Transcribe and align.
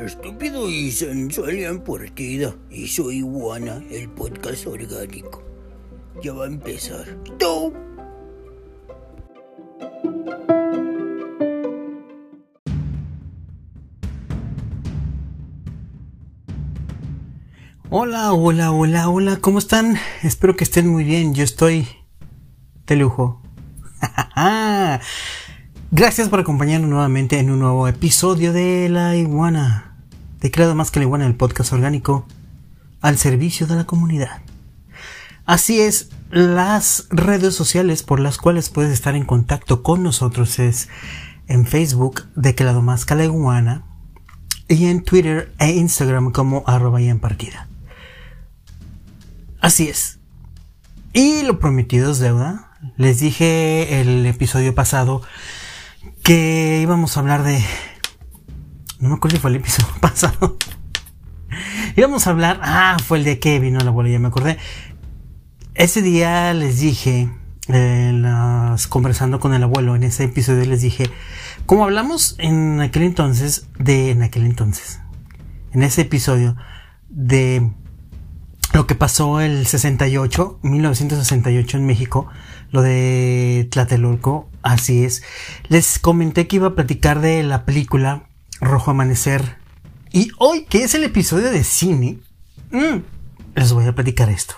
Estúpido 0.00 0.70
y 0.70 0.92
sensual 0.92 1.58
en 1.58 1.80
partida. 1.80 2.54
Y 2.70 2.86
soy 2.86 3.16
Iguana, 3.16 3.82
el 3.90 4.08
podcast 4.10 4.68
orgánico. 4.68 5.42
Ya 6.22 6.32
va 6.32 6.44
a 6.44 6.46
empezar. 6.46 7.06
¡Tú! 7.40 7.72
Hola, 17.90 18.32
hola, 18.32 18.70
hola, 18.70 19.08
hola, 19.08 19.38
¿cómo 19.40 19.58
están? 19.58 19.96
Espero 20.22 20.54
que 20.54 20.62
estén 20.62 20.86
muy 20.86 21.02
bien, 21.02 21.34
yo 21.34 21.42
estoy 21.42 21.88
de 22.86 22.94
lujo. 22.94 23.42
Gracias 25.98 26.28
por 26.28 26.38
acompañarnos 26.38 26.88
nuevamente 26.88 27.40
en 27.40 27.50
un 27.50 27.58
nuevo 27.58 27.88
episodio 27.88 28.52
de 28.52 28.88
La 28.88 29.16
Iguana, 29.16 29.96
de 30.38 30.48
Creado 30.52 30.76
Más 30.76 30.92
que 30.92 31.00
la 31.00 31.06
Iguana, 31.06 31.26
el 31.26 31.34
podcast 31.34 31.72
orgánico 31.72 32.24
al 33.00 33.18
servicio 33.18 33.66
de 33.66 33.74
la 33.74 33.84
comunidad. 33.84 34.42
Así 35.44 35.80
es, 35.80 36.10
las 36.30 37.08
redes 37.10 37.56
sociales 37.56 38.04
por 38.04 38.20
las 38.20 38.38
cuales 38.38 38.68
puedes 38.68 38.92
estar 38.92 39.16
en 39.16 39.24
contacto 39.24 39.82
con 39.82 40.04
nosotros 40.04 40.60
es 40.60 40.88
en 41.48 41.66
Facebook 41.66 42.28
de 42.36 42.54
Creado 42.54 42.80
Más 42.80 43.04
que 43.04 43.16
la 43.16 43.24
Iguana 43.24 43.84
y 44.68 44.86
en 44.86 45.02
Twitter 45.02 45.52
e 45.58 45.72
Instagram 45.72 46.30
como 46.30 46.62
arroba 46.68 47.00
y 47.00 47.08
en 47.08 47.18
partida. 47.18 47.66
Así 49.60 49.88
es. 49.88 50.20
Y 51.12 51.42
lo 51.42 51.58
prometido 51.58 52.12
es 52.12 52.20
deuda. 52.20 52.70
Les 52.96 53.18
dije 53.18 54.00
el 54.00 54.24
episodio 54.26 54.76
pasado 54.76 55.22
que 56.22 56.80
íbamos 56.82 57.16
a 57.16 57.20
hablar 57.20 57.42
de... 57.42 57.62
No 59.00 59.08
me 59.08 59.14
acuerdo 59.16 59.36
si 59.36 59.40
fue 59.40 59.50
el 59.50 59.56
episodio 59.56 59.88
pasado. 60.00 60.56
íbamos 61.96 62.26
a 62.26 62.30
hablar... 62.30 62.60
Ah, 62.62 62.96
fue 63.04 63.18
el 63.18 63.24
de 63.24 63.38
Kevin, 63.38 63.74
no 63.74 63.80
la 63.80 63.90
abuelo, 63.90 64.10
ya 64.10 64.18
me 64.18 64.28
acordé. 64.28 64.58
Ese 65.74 66.02
día 66.02 66.52
les 66.54 66.80
dije, 66.80 67.30
conversando 68.88 69.40
con 69.40 69.54
el 69.54 69.62
abuelo, 69.62 69.94
en 69.94 70.02
ese 70.02 70.24
episodio 70.24 70.64
les 70.64 70.80
dije, 70.80 71.10
como 71.66 71.84
hablamos 71.84 72.34
en 72.38 72.80
aquel 72.80 73.02
entonces, 73.02 73.68
de... 73.78 74.10
En 74.10 74.22
aquel 74.22 74.44
entonces. 74.44 75.00
En 75.72 75.82
ese 75.82 76.02
episodio 76.02 76.56
de 77.08 77.70
lo 78.72 78.86
que 78.86 78.94
pasó 78.94 79.40
el 79.40 79.66
68, 79.66 80.60
1968 80.62 81.76
en 81.76 81.86
México, 81.86 82.28
lo 82.70 82.82
de 82.82 83.66
Tlatelolco, 83.70 84.48
así 84.72 85.04
es. 85.04 85.22
Les 85.68 85.98
comenté 85.98 86.46
que 86.46 86.56
iba 86.56 86.68
a 86.68 86.74
platicar 86.74 87.20
de 87.20 87.42
la 87.42 87.64
película 87.64 88.28
Rojo 88.60 88.90
Amanecer. 88.90 89.58
Y 90.12 90.30
hoy, 90.38 90.64
que 90.64 90.84
es 90.84 90.94
el 90.94 91.04
episodio 91.04 91.50
de 91.50 91.64
cine, 91.64 92.20
mm, 92.70 92.98
les 93.54 93.72
voy 93.72 93.86
a 93.86 93.94
platicar 93.94 94.30
esto. 94.30 94.54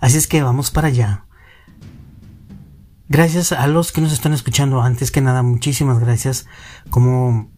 Así 0.00 0.18
es 0.18 0.26
que 0.26 0.42
vamos 0.42 0.70
para 0.70 0.88
allá. 0.88 1.26
Gracias 3.08 3.52
a 3.52 3.66
los 3.66 3.92
que 3.92 4.00
nos 4.00 4.12
están 4.12 4.32
escuchando 4.32 4.80
antes 4.80 5.10
que 5.10 5.20
nada, 5.20 5.42
muchísimas 5.42 6.00
gracias. 6.00 6.46
Como, 6.90 7.50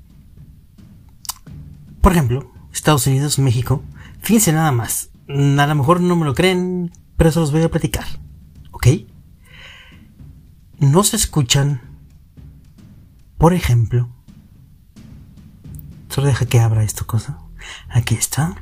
por 2.01 2.13
ejemplo, 2.13 2.53
Estados 2.73 3.07
Unidos, 3.07 3.39
México. 3.39 3.83
Fíjense 4.21 4.53
nada 4.53 4.73
más. 4.73 5.11
A 5.29 5.67
lo 5.67 5.75
mejor 5.75 6.01
no 6.01 6.17
me 6.17 6.25
lo 6.25 6.35
creen, 6.35 6.91
pero 7.17 7.31
eso 7.31 7.41
los 7.41 7.53
voy 7.53 7.63
a 7.63 7.71
platicar. 7.71 8.05
¿Ok? 8.73 8.89
No 10.85 11.03
se 11.03 11.17
escuchan, 11.17 11.81
por 13.39 13.55
ejemplo, 13.55 14.11
solo 16.11 16.27
deja 16.27 16.45
que 16.45 16.61
abra 16.61 16.85
esta 16.85 17.05
cosa. 17.05 17.39
Aquí 17.89 18.15
está. 18.15 18.55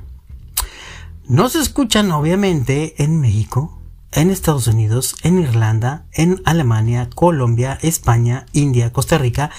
No 1.27 1.49
se 1.49 1.59
escuchan, 1.59 2.13
obviamente, 2.13 3.03
en 3.03 3.21
México, 3.21 3.83
en 4.13 4.31
Estados 4.31 4.69
Unidos, 4.69 5.17
en 5.25 5.41
Irlanda, 5.41 6.07
en 6.13 6.41
Alemania, 6.45 7.11
Colombia, 7.13 7.77
España, 7.83 8.47
India, 8.53 8.93
Costa 8.93 9.19
Rica 9.19 9.51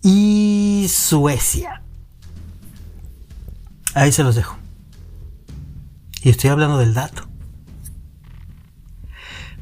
y 0.00 0.86
Suecia. 0.88 1.82
Ahí 3.94 4.12
se 4.12 4.22
los 4.22 4.36
dejo. 4.36 4.56
Y 6.22 6.30
estoy 6.30 6.50
hablando 6.50 6.78
del 6.78 6.94
dato. 6.94 7.26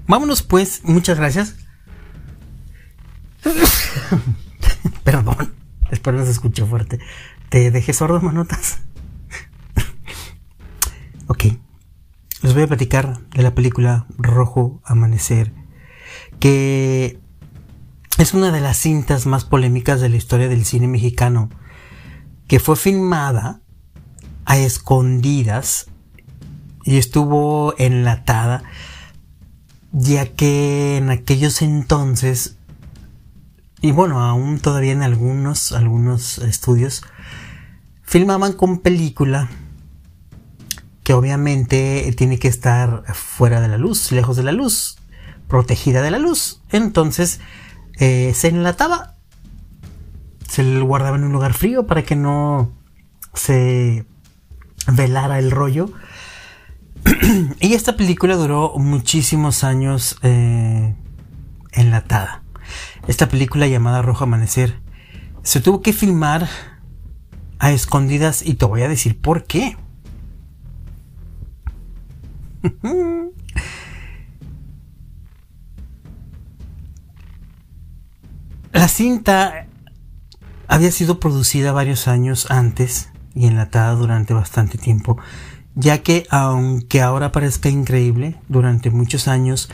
Vámonos 0.07 0.43
pues, 0.43 0.83
muchas 0.85 1.17
gracias. 1.17 1.62
Perdón, 5.05 5.55
espero 5.91 6.19
no 6.19 6.25
se 6.25 6.31
escuchó 6.31 6.67
fuerte. 6.67 6.99
¿Te 7.49 7.71
dejé 7.71 7.93
sordo, 7.93 8.21
manotas? 8.21 8.79
ok, 11.27 11.45
les 12.43 12.55
voy 12.55 12.63
a 12.63 12.69
platicar 12.69 13.21
de 13.31 13.43
la 13.43 13.55
película 13.55 14.07
Rojo 14.19 14.81
Amanecer, 14.85 15.53
que 16.39 17.19
es 18.19 18.35
una 18.35 18.51
de 18.51 18.61
las 18.61 18.77
cintas 18.77 19.27
más 19.27 19.45
polémicas 19.45 20.01
de 20.01 20.09
la 20.09 20.17
historia 20.17 20.49
del 20.49 20.65
cine 20.65 20.87
mexicano, 20.87 21.51
que 22.47 22.61
fue 22.61 22.77
filmada 22.77 23.61
a 24.45 24.59
escondidas 24.59 25.87
y 26.85 26.99
estuvo 26.99 27.75
enlatada, 27.79 28.63
ya 29.93 30.27
que 30.27 30.97
en 30.97 31.11
aquellos 31.11 31.63
entonces, 31.63 32.57
y 33.83 33.91
bueno, 33.91 34.23
aún 34.23 34.61
todavía 34.61 34.93
en 34.93 35.03
algunos, 35.03 35.73
algunos 35.73 36.39
estudios, 36.39 37.03
filmaban 38.03 38.53
con 38.53 38.79
película 38.79 39.49
que 41.03 41.15
obviamente 41.15 42.15
tiene 42.17 42.39
que 42.39 42.47
estar 42.47 43.03
fuera 43.13 43.61
de 43.61 43.67
la 43.67 43.79
luz, 43.79 44.13
lejos 44.13 44.37
de 44.37 44.45
la 44.45 44.53
luz, 44.53 44.99
protegida 45.49 46.01
de 46.01 46.13
la 46.13 46.21
luz. 46.21 46.63
Entonces 46.71 47.41
eh, 47.99 48.33
se 48.37 48.49
enlataba, 48.49 49.17
se 50.49 50.81
guardaba 50.81 51.17
en 51.17 51.25
un 51.25 51.33
lugar 51.33 51.53
frío 51.53 51.87
para 51.87 52.05
que 52.05 52.15
no 52.15 52.71
se 53.35 54.07
velara 54.87 55.41
el 55.41 55.51
rollo 55.51 55.91
y 57.61 57.75
esta 57.75 57.97
película 57.97 58.37
duró 58.37 58.75
muchísimos 58.77 59.65
años 59.65 60.19
eh, 60.23 60.95
enlatada. 61.73 62.42
Esta 63.07 63.29
película 63.29 63.67
llamada 63.67 64.03
Rojo 64.03 64.25
Amanecer 64.25 64.81
se 65.43 65.61
tuvo 65.61 65.83
que 65.83 65.93
filmar 65.93 66.49
a 67.59 67.73
escondidas 67.73 68.47
y 68.47 68.55
te 68.55 68.65
voy 68.65 68.83
a 68.83 68.89
decir 68.89 69.21
por 69.21 69.45
qué. 69.45 69.77
La 78.73 78.89
cinta 78.89 79.67
había 80.67 80.91
sido 80.91 81.21
producida 81.21 81.73
varios 81.73 82.09
años 82.09 82.51
antes 82.51 83.11
y 83.35 83.47
enlatada 83.47 83.95
durante 83.95 84.33
bastante 84.35 84.79
tiempo 84.79 85.19
ya 85.75 86.03
que 86.03 86.27
aunque 86.31 87.01
ahora 87.01 87.33
parezca 87.33 87.69
increíble, 87.69 88.37
durante 88.49 88.91
muchos 88.91 89.29
años, 89.29 89.71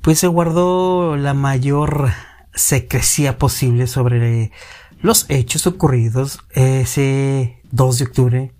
pues 0.00 0.18
se 0.18 0.26
guardó 0.26 1.16
la 1.16 1.34
mayor 1.34 2.10
secrecía 2.54 3.38
posible 3.38 3.86
sobre 3.86 4.52
los 5.00 5.26
hechos 5.28 5.66
ocurridos 5.66 6.40
ese 6.50 7.60
2 7.70 7.98
de 7.98 8.04
octubre 8.04 8.52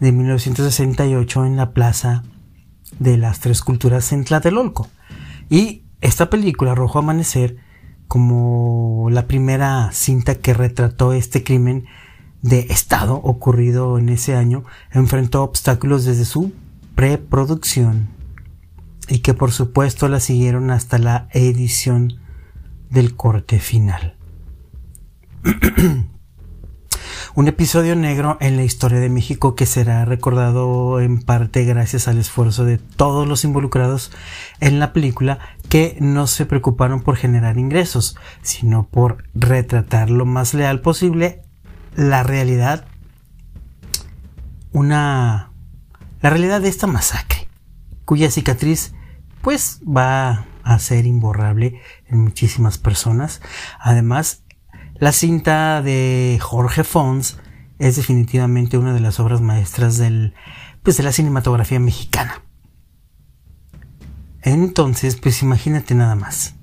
de 0.00 0.12
1968 0.12 1.46
en 1.46 1.56
la 1.56 1.72
Plaza 1.72 2.22
de 2.98 3.16
las 3.16 3.40
Tres 3.40 3.62
Culturas 3.62 4.12
en 4.12 4.24
Tlatelolco. 4.24 4.88
Y 5.48 5.84
esta 6.00 6.30
película, 6.30 6.74
Rojo 6.74 6.98
Amanecer, 6.98 7.56
como 8.08 9.08
la 9.10 9.26
primera 9.26 9.90
cinta 9.92 10.36
que 10.36 10.54
retrató 10.54 11.12
este 11.12 11.42
crimen, 11.42 11.86
de 12.42 12.60
Estado 12.70 13.16
ocurrido 13.16 13.98
en 13.98 14.08
ese 14.08 14.36
año 14.36 14.64
enfrentó 14.92 15.42
obstáculos 15.42 16.04
desde 16.04 16.24
su 16.24 16.52
preproducción 16.94 18.08
y 19.08 19.18
que 19.18 19.34
por 19.34 19.50
supuesto 19.50 20.08
la 20.08 20.20
siguieron 20.20 20.70
hasta 20.70 20.98
la 20.98 21.28
edición 21.32 22.20
del 22.90 23.16
corte 23.16 23.58
final. 23.58 24.16
Un 27.34 27.48
episodio 27.48 27.94
negro 27.96 28.38
en 28.40 28.56
la 28.56 28.64
historia 28.64 28.98
de 28.98 29.10
México 29.10 29.54
que 29.54 29.66
será 29.66 30.06
recordado 30.06 31.00
en 31.00 31.20
parte 31.20 31.64
gracias 31.64 32.08
al 32.08 32.16
esfuerzo 32.16 32.64
de 32.64 32.78
todos 32.78 33.28
los 33.28 33.44
involucrados 33.44 34.10
en 34.60 34.78
la 34.78 34.94
película 34.94 35.38
que 35.68 35.98
no 36.00 36.26
se 36.26 36.46
preocuparon 36.46 37.02
por 37.02 37.16
generar 37.16 37.58
ingresos, 37.58 38.16
sino 38.40 38.88
por 38.88 39.24
retratar 39.34 40.08
lo 40.08 40.24
más 40.24 40.54
leal 40.54 40.80
posible 40.80 41.42
la 41.94 42.22
realidad, 42.22 42.86
una, 44.72 45.52
la 46.20 46.30
realidad 46.30 46.60
de 46.60 46.68
esta 46.68 46.86
masacre, 46.86 47.48
cuya 48.04 48.30
cicatriz 48.30 48.94
pues 49.42 49.80
va 49.86 50.46
a 50.66 50.80
ser 50.80 51.06
imborrable 51.06 51.80
en 52.08 52.18
muchísimas 52.18 52.76
personas. 52.76 53.40
Además, 53.78 54.42
la 54.96 55.12
cinta 55.12 55.80
de 55.80 56.38
Jorge 56.42 56.82
Fons 56.82 57.38
es 57.78 57.94
definitivamente 57.96 58.76
una 58.76 58.92
de 58.92 59.00
las 59.00 59.20
obras 59.20 59.40
maestras 59.40 59.96
del, 59.96 60.34
pues, 60.82 60.96
de 60.96 61.04
la 61.04 61.12
cinematografía 61.12 61.78
mexicana. 61.78 62.42
Entonces, 64.42 65.16
pues 65.16 65.42
imagínate 65.42 65.94
nada 65.94 66.16
más, 66.16 66.54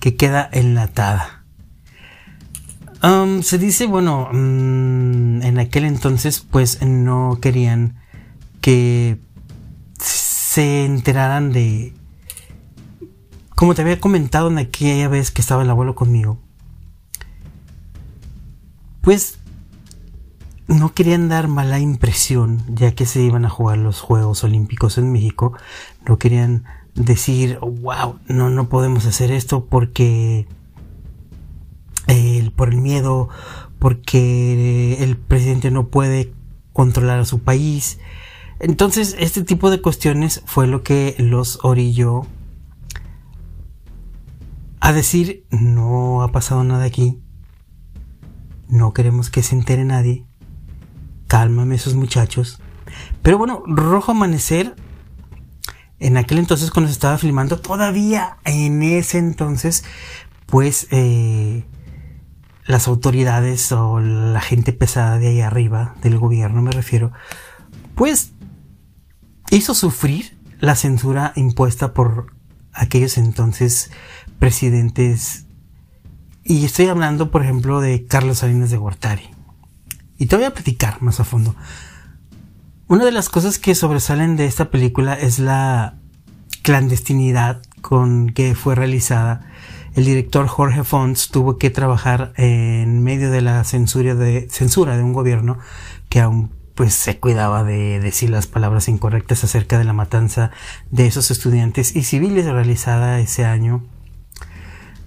que 0.00 0.16
queda 0.16 0.48
enlatada. 0.52 1.44
Um, 3.02 3.42
se 3.42 3.58
dice, 3.58 3.86
bueno, 3.86 4.30
mm, 4.32 5.42
en 5.42 5.58
aquel 5.60 5.84
entonces, 5.84 6.40
pues 6.40 6.82
no 6.82 7.38
querían 7.40 8.00
que 8.60 9.18
se 10.00 10.84
enteraran 10.84 11.52
de... 11.52 11.92
Como 13.56 13.74
te 13.74 13.80
había 13.80 13.98
comentado 13.98 14.48
en 14.48 14.58
aquella 14.58 15.08
vez 15.08 15.30
que 15.30 15.40
estaba 15.40 15.62
el 15.62 15.70
abuelo 15.70 15.94
conmigo, 15.94 16.38
pues 19.00 19.38
no 20.68 20.92
querían 20.92 21.30
dar 21.30 21.48
mala 21.48 21.78
impresión, 21.78 22.62
ya 22.68 22.94
que 22.94 23.06
se 23.06 23.22
iban 23.22 23.46
a 23.46 23.48
jugar 23.48 23.78
los 23.78 24.00
Juegos 24.00 24.44
Olímpicos 24.44 24.98
en 24.98 25.10
México. 25.10 25.54
No 26.06 26.18
querían 26.18 26.64
decir, 26.94 27.58
wow, 27.60 28.18
no, 28.28 28.50
no 28.50 28.68
podemos 28.68 29.06
hacer 29.06 29.32
esto 29.32 29.64
porque 29.64 30.46
por 32.56 32.68
el 32.68 32.76
miedo, 32.76 33.30
porque 33.78 35.02
el 35.02 35.16
presidente 35.16 35.70
no 35.70 35.88
puede 35.88 36.30
controlar 36.74 37.20
a 37.20 37.24
su 37.24 37.38
país. 37.38 38.00
Entonces, 38.60 39.16
este 39.18 39.44
tipo 39.44 39.70
de 39.70 39.80
cuestiones 39.80 40.42
fue 40.44 40.66
lo 40.66 40.82
que 40.82 41.14
los 41.18 41.58
orilló 41.62 42.26
a 44.86 44.92
decir, 44.92 45.44
no 45.50 46.22
ha 46.22 46.30
pasado 46.30 46.62
nada 46.62 46.84
aquí, 46.84 47.20
no 48.68 48.92
queremos 48.92 49.30
que 49.30 49.42
se 49.42 49.56
entere 49.56 49.84
nadie, 49.84 50.24
cálmame 51.26 51.74
esos 51.74 51.94
muchachos. 51.94 52.60
Pero 53.20 53.36
bueno, 53.36 53.64
Rojo 53.66 54.12
Amanecer, 54.12 54.76
en 55.98 56.16
aquel 56.16 56.38
entonces 56.38 56.70
cuando 56.70 56.86
se 56.86 56.92
estaba 56.92 57.18
filmando, 57.18 57.58
todavía 57.58 58.36
en 58.44 58.80
ese 58.84 59.18
entonces, 59.18 59.82
pues 60.46 60.86
eh, 60.92 61.64
las 62.64 62.86
autoridades 62.86 63.72
o 63.72 63.98
la 63.98 64.40
gente 64.40 64.72
pesada 64.72 65.18
de 65.18 65.26
ahí 65.26 65.40
arriba, 65.40 65.96
del 66.00 66.16
gobierno 66.16 66.62
me 66.62 66.70
refiero, 66.70 67.10
pues 67.96 68.34
hizo 69.50 69.74
sufrir 69.74 70.38
la 70.60 70.76
censura 70.76 71.32
impuesta 71.34 71.92
por 71.92 72.36
aquellos 72.72 73.18
entonces 73.18 73.90
presidentes. 74.38 75.46
Y 76.44 76.64
estoy 76.64 76.86
hablando, 76.86 77.30
por 77.30 77.42
ejemplo, 77.42 77.80
de 77.80 78.06
Carlos 78.06 78.38
Salinas 78.38 78.70
de 78.70 78.76
Gortari. 78.76 79.30
Y 80.18 80.26
te 80.26 80.36
voy 80.36 80.44
a 80.44 80.54
platicar 80.54 81.02
más 81.02 81.20
a 81.20 81.24
fondo. 81.24 81.54
Una 82.88 83.04
de 83.04 83.12
las 83.12 83.28
cosas 83.28 83.58
que 83.58 83.74
sobresalen 83.74 84.36
de 84.36 84.46
esta 84.46 84.70
película 84.70 85.14
es 85.14 85.38
la 85.38 85.96
clandestinidad 86.62 87.62
con 87.80 88.30
que 88.30 88.54
fue 88.54 88.74
realizada. 88.74 89.40
El 89.94 90.04
director 90.04 90.46
Jorge 90.46 90.84
Fons 90.84 91.30
tuvo 91.30 91.58
que 91.58 91.70
trabajar 91.70 92.32
en 92.36 93.02
medio 93.02 93.30
de 93.30 93.40
la 93.40 93.64
censura 93.64 94.14
de, 94.14 94.48
censura 94.50 94.96
de 94.96 95.02
un 95.02 95.12
gobierno 95.12 95.58
que 96.08 96.20
aún 96.20 96.52
pues 96.74 96.94
se 96.94 97.18
cuidaba 97.18 97.64
de 97.64 97.98
decir 98.00 98.30
las 98.30 98.46
palabras 98.46 98.88
incorrectas 98.88 99.42
acerca 99.42 99.78
de 99.78 99.84
la 99.84 99.94
matanza 99.94 100.50
de 100.90 101.06
esos 101.06 101.30
estudiantes 101.30 101.96
y 101.96 102.02
civiles 102.02 102.44
realizada 102.44 103.18
ese 103.18 103.46
año 103.46 103.82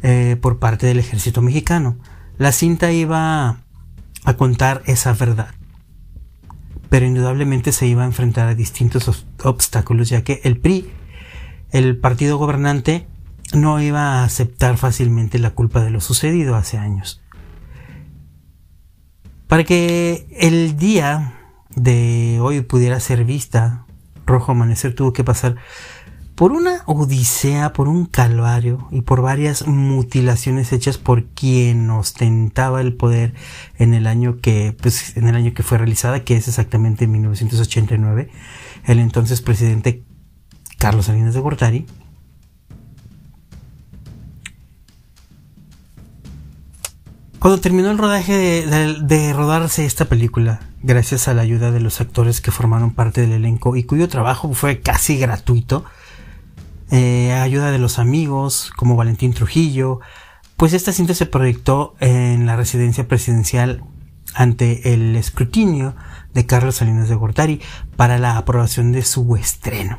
eh, 0.01 0.37
por 0.41 0.59
parte 0.59 0.87
del 0.87 0.99
ejército 0.99 1.41
mexicano. 1.41 1.97
La 2.37 2.51
cinta 2.51 2.91
iba 2.91 3.57
a 4.25 4.33
contar 4.37 4.81
esa 4.85 5.13
verdad, 5.13 5.49
pero 6.89 7.05
indudablemente 7.05 7.71
se 7.71 7.87
iba 7.87 8.03
a 8.03 8.07
enfrentar 8.07 8.47
a 8.47 8.55
distintos 8.55 9.25
obstáculos 9.43 10.09
ya 10.09 10.23
que 10.23 10.41
el 10.43 10.57
PRI, 10.57 10.89
el 11.71 11.97
partido 11.97 12.37
gobernante, 12.37 13.07
no 13.53 13.81
iba 13.81 14.21
a 14.21 14.23
aceptar 14.23 14.77
fácilmente 14.77 15.39
la 15.39 15.51
culpa 15.51 15.81
de 15.81 15.89
lo 15.89 16.01
sucedido 16.01 16.55
hace 16.55 16.77
años. 16.77 17.21
Para 19.47 19.63
que 19.63 20.27
el 20.39 20.77
día 20.77 21.33
de 21.75 22.37
hoy 22.41 22.61
pudiera 22.61 22.99
ser 22.99 23.25
vista, 23.25 23.85
Rojo 24.25 24.51
Amanecer 24.51 24.93
tuvo 24.93 25.11
que 25.11 25.23
pasar 25.23 25.55
por 26.39 26.53
una 26.53 26.83
odisea, 26.85 27.73
por 27.73 27.89
un 27.89 28.05
calvario 28.05 28.87
y 28.91 29.01
por 29.01 29.21
varias 29.21 29.67
mutilaciones 29.67 30.71
hechas 30.71 30.97
por 30.97 31.25
quien 31.25 31.89
ostentaba 31.89 32.79
el 32.79 32.93
poder 32.93 33.33
en 33.77 33.93
el 33.93 34.07
año 34.07 34.37
que, 34.39 34.73
pues, 34.81 35.17
en 35.17 35.27
el 35.27 35.35
año 35.35 35.53
que 35.53 35.63
fue 35.63 35.77
realizada, 35.77 36.23
que 36.23 36.37
es 36.37 36.47
exactamente 36.47 37.03
en 37.03 37.11
1989, 37.11 38.29
el 38.85 38.99
entonces 38.99 39.41
presidente 39.41 40.05
Carlos 40.77 41.07
Salinas 41.07 41.33
de 41.33 41.41
Gortari. 41.41 41.85
Cuando 47.39 47.59
terminó 47.59 47.91
el 47.91 47.97
rodaje 47.97 48.65
de 48.65 49.33
rodarse 49.33 49.83
esta 49.83 50.05
película, 50.05 50.61
gracias 50.83 51.27
a 51.27 51.33
la 51.33 51.41
ayuda 51.41 51.71
de 51.71 51.81
los 51.81 51.99
actores 51.99 52.39
que 52.39 52.51
formaron 52.51 52.91
parte 52.91 53.19
del 53.19 53.33
elenco 53.33 53.75
y 53.75 53.83
cuyo 53.83 54.07
trabajo 54.07 54.53
fue 54.53 54.79
casi 54.79 55.17
gratuito, 55.17 55.83
eh, 56.91 57.33
ayuda 57.33 57.71
de 57.71 57.79
los 57.79 57.99
amigos 57.99 58.71
como 58.75 58.95
Valentín 58.95 59.33
Trujillo, 59.33 59.99
pues 60.57 60.73
esta 60.73 60.91
cinta 60.91 61.13
se 61.13 61.25
proyectó 61.25 61.95
en 61.99 62.45
la 62.45 62.55
residencia 62.55 63.07
presidencial 63.07 63.83
ante 64.33 64.93
el 64.93 65.15
escrutinio 65.15 65.95
de 66.33 66.45
Carlos 66.45 66.75
Salinas 66.75 67.09
de 67.09 67.15
Gortari 67.15 67.61
para 67.95 68.17
la 68.17 68.37
aprobación 68.37 68.91
de 68.91 69.03
su 69.03 69.35
estreno. 69.35 69.97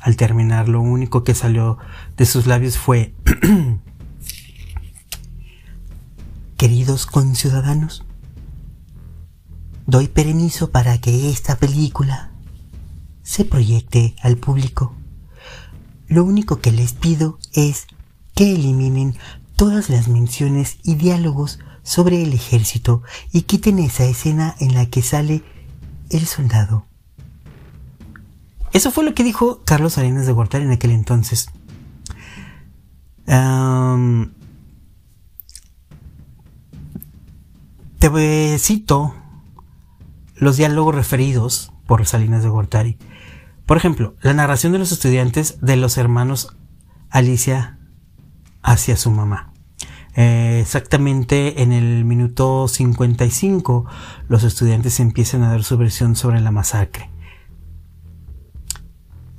Al 0.00 0.16
terminar, 0.16 0.68
lo 0.68 0.80
único 0.80 1.24
que 1.24 1.34
salió 1.34 1.78
de 2.16 2.26
sus 2.26 2.46
labios 2.46 2.78
fue 2.78 3.14
Queridos 6.56 7.06
conciudadanos, 7.06 8.04
doy 9.86 10.08
permiso 10.08 10.72
para 10.72 10.98
que 11.00 11.30
esta 11.30 11.56
película 11.56 12.32
se 13.22 13.44
proyecte 13.44 14.16
al 14.22 14.38
público. 14.38 14.97
Lo 16.08 16.24
único 16.24 16.60
que 16.60 16.72
les 16.72 16.92
pido 16.92 17.38
es 17.52 17.86
que 18.34 18.54
eliminen 18.54 19.16
todas 19.56 19.90
las 19.90 20.08
menciones 20.08 20.78
y 20.82 20.94
diálogos 20.94 21.58
sobre 21.82 22.22
el 22.22 22.32
ejército 22.32 23.02
y 23.32 23.42
quiten 23.42 23.78
esa 23.78 24.04
escena 24.04 24.54
en 24.60 24.74
la 24.74 24.86
que 24.86 25.02
sale 25.02 25.42
el 26.10 26.26
soldado. 26.26 26.86
Eso 28.72 28.90
fue 28.90 29.04
lo 29.04 29.14
que 29.14 29.24
dijo 29.24 29.62
Carlos 29.64 29.98
Arenas 29.98 30.26
de 30.26 30.32
Gortari 30.32 30.64
en 30.64 30.72
aquel 30.72 30.90
entonces. 30.90 31.48
te 37.98 38.58
cito 38.58 39.14
los 40.36 40.56
diálogos 40.56 40.94
referidos 40.94 41.72
por 41.86 42.06
Salinas 42.06 42.42
de 42.42 42.48
Gortari. 42.48 42.98
Por 43.68 43.76
ejemplo, 43.76 44.16
la 44.22 44.32
narración 44.32 44.72
de 44.72 44.78
los 44.78 44.92
estudiantes 44.92 45.58
de 45.60 45.76
los 45.76 45.98
hermanos 45.98 46.56
Alicia 47.10 47.78
hacia 48.62 48.96
su 48.96 49.10
mamá. 49.10 49.52
Eh, 50.16 50.60
exactamente 50.62 51.60
en 51.62 51.72
el 51.72 52.06
minuto 52.06 52.66
55 52.66 53.84
los 54.26 54.42
estudiantes 54.44 55.00
empiezan 55.00 55.42
a 55.42 55.50
dar 55.50 55.64
su 55.64 55.76
versión 55.76 56.16
sobre 56.16 56.40
la 56.40 56.50
masacre. 56.50 57.10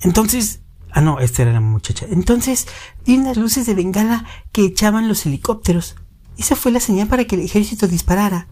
Entonces, 0.02 0.62
ah 0.92 1.02
no, 1.02 1.20
esta 1.20 1.42
era 1.42 1.52
la 1.52 1.60
muchacha. 1.60 2.06
Entonces 2.08 2.68
vi 3.08 3.18
unas 3.18 3.36
luces 3.36 3.66
de 3.66 3.74
bengala 3.74 4.26
que 4.52 4.64
echaban 4.64 5.08
los 5.08 5.26
helicópteros. 5.26 5.96
Esa 6.38 6.56
fue 6.56 6.72
la 6.72 6.80
señal 6.80 7.08
para 7.08 7.26
que 7.26 7.34
el 7.34 7.42
ejército 7.42 7.88
disparara 7.88 8.46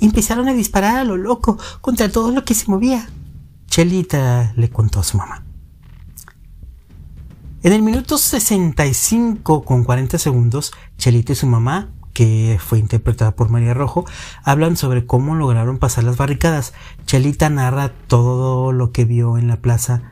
empezaron 0.00 0.48
a 0.48 0.54
disparar 0.54 0.96
a 0.96 1.04
lo 1.04 1.18
loco 1.18 1.58
contra 1.82 2.08
todo 2.08 2.30
lo 2.30 2.46
que 2.46 2.54
se 2.54 2.70
movía. 2.70 3.10
Chelita 3.72 4.52
le 4.54 4.68
contó 4.68 5.00
a 5.00 5.02
su 5.02 5.16
mamá. 5.16 5.46
En 7.62 7.72
el 7.72 7.80
minuto 7.80 8.18
65 8.18 9.64
con 9.64 9.82
40 9.84 10.18
segundos, 10.18 10.74
Chelita 10.98 11.32
y 11.32 11.36
su 11.36 11.46
mamá, 11.46 11.88
que 12.12 12.60
fue 12.62 12.78
interpretada 12.78 13.34
por 13.34 13.48
María 13.48 13.72
Rojo, 13.72 14.04
hablan 14.44 14.76
sobre 14.76 15.06
cómo 15.06 15.36
lograron 15.36 15.78
pasar 15.78 16.04
las 16.04 16.18
barricadas. 16.18 16.74
Chelita 17.06 17.48
narra 17.48 17.94
todo 18.08 18.72
lo 18.72 18.92
que 18.92 19.06
vio 19.06 19.38
en 19.38 19.48
la 19.48 19.56
plaza 19.56 20.02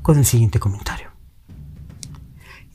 con 0.00 0.16
el 0.16 0.24
siguiente 0.24 0.58
comentario. 0.58 1.10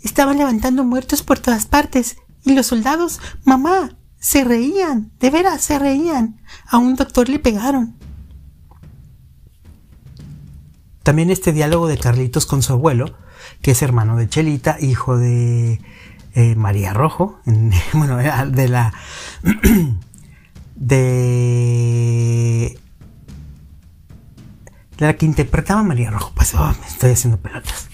Estaban 0.04 0.38
levantando 0.38 0.84
muertos 0.84 1.24
por 1.24 1.40
todas 1.40 1.66
partes 1.66 2.18
y 2.46 2.54
los 2.54 2.68
soldados, 2.68 3.20
mamá, 3.46 3.98
se 4.20 4.44
reían, 4.44 5.12
de 5.20 5.32
veras 5.32 5.64
se 5.64 5.80
reían. 5.80 6.40
A 6.68 6.78
un 6.78 6.94
doctor 6.94 7.30
le 7.30 7.40
pegaron. 7.40 7.98
También 11.04 11.30
este 11.30 11.54
diálogo 11.54 11.88
de 11.88 11.98
Carlitos 11.98 12.46
con 12.46 12.62
su 12.62 12.74
abuelo, 12.74 13.16
que 13.62 13.72
es 13.72 13.82
hermano 13.82 14.16
de 14.16 14.30
Chelita, 14.30 14.78
hijo 14.80 15.18
de 15.18 15.82
eh, 16.36 16.56
María 16.56 16.94
Rojo, 16.94 17.40
bueno, 17.94 18.18
de 18.18 18.68
la 18.68 18.94
de 20.76 22.80
la 24.98 25.16
que 25.16 25.26
interpretaba 25.26 25.84
María 25.84 26.12
Rojo. 26.12 26.32
Pues 26.36 26.54
oh, 26.56 26.76
me 26.80 26.88
estoy 26.88 27.12
haciendo 27.12 27.40
pelotas. 27.40 27.88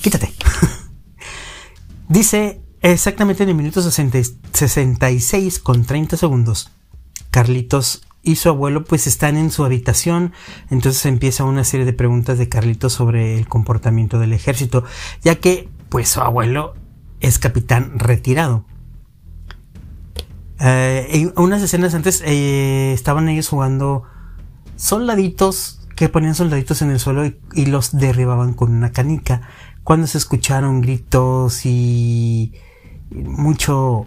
Quítate. 0.00 0.32
Dice 2.08 2.62
exactamente 2.80 3.42
en 3.42 3.50
el 3.50 3.54
minuto 3.54 3.82
66 3.82 5.58
con 5.58 5.84
30 5.84 6.16
segundos. 6.16 6.70
Carlitos 7.30 8.02
y 8.22 8.36
su 8.36 8.48
abuelo 8.48 8.84
pues 8.84 9.06
están 9.06 9.36
en 9.36 9.50
su 9.50 9.64
habitación, 9.64 10.32
entonces 10.70 11.04
empieza 11.06 11.44
una 11.44 11.64
serie 11.64 11.86
de 11.86 11.92
preguntas 11.92 12.38
de 12.38 12.48
Carlitos 12.48 12.92
sobre 12.92 13.36
el 13.36 13.48
comportamiento 13.48 14.18
del 14.18 14.32
ejército, 14.32 14.84
ya 15.22 15.36
que 15.36 15.68
pues 15.88 16.08
su 16.08 16.20
abuelo 16.20 16.74
es 17.20 17.38
capitán 17.38 17.98
retirado. 17.98 18.64
Eh, 20.60 21.08
en 21.10 21.32
unas 21.36 21.60
escenas 21.62 21.94
antes 21.94 22.22
eh, 22.24 22.92
estaban 22.92 23.28
ellos 23.28 23.48
jugando 23.48 24.04
soldaditos 24.76 25.80
que 25.96 26.08
ponían 26.08 26.34
soldaditos 26.34 26.82
en 26.82 26.90
el 26.90 27.00
suelo 27.00 27.26
y, 27.26 27.66
los 27.66 27.96
derribaban 27.96 28.54
con 28.54 28.72
una 28.72 28.92
canica. 28.92 29.42
Cuando 29.84 30.06
se 30.06 30.18
escucharon 30.18 30.80
gritos 30.80 31.66
y 31.66 32.52
mucho 33.10 34.06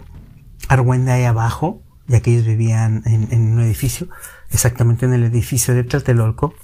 argüende 0.68 1.12
ahí 1.12 1.24
abajo, 1.24 1.82
ya 2.08 2.20
que 2.20 2.32
ellos 2.32 2.46
vivían 2.46 3.02
en, 3.06 3.52
un 3.52 3.60
edificio, 3.60 4.08
exactamente 4.50 5.06
en 5.06 5.14
el 5.14 5.24
edificio 5.24 5.74
de 5.74 5.84
Tlatelolco, 5.84 6.54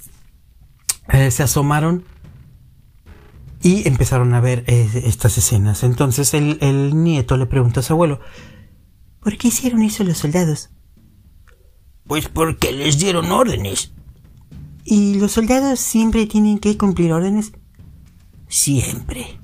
eh, 1.09 1.31
se 1.31 1.43
asomaron 1.43 2.05
y 3.61 3.87
empezaron 3.87 4.33
a 4.33 4.41
ver 4.41 4.63
eh, 4.67 5.03
estas 5.05 5.37
escenas. 5.37 5.83
Entonces 5.83 6.33
el, 6.33 6.57
el, 6.61 7.03
nieto 7.03 7.37
le 7.37 7.45
preguntó 7.45 7.79
a 7.79 7.83
su 7.83 7.93
abuelo, 7.93 8.19
¿por 9.19 9.37
qué 9.37 9.49
hicieron 9.49 9.81
eso 9.83 10.03
los 10.03 10.17
soldados? 10.17 10.69
Pues 12.05 12.29
porque 12.29 12.71
les 12.71 12.99
dieron 12.99 13.31
órdenes. 13.31 13.93
¿Y 14.85 15.15
los 15.15 15.31
soldados 15.31 15.79
siempre 15.79 16.25
tienen 16.25 16.59
que 16.59 16.77
cumplir 16.77 17.13
órdenes? 17.13 17.53
Siempre. 18.49 19.39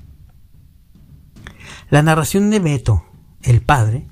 La 1.88 2.02
narración 2.02 2.50
de 2.50 2.60
Beto, 2.60 3.04
el 3.42 3.62
padre, 3.62 4.06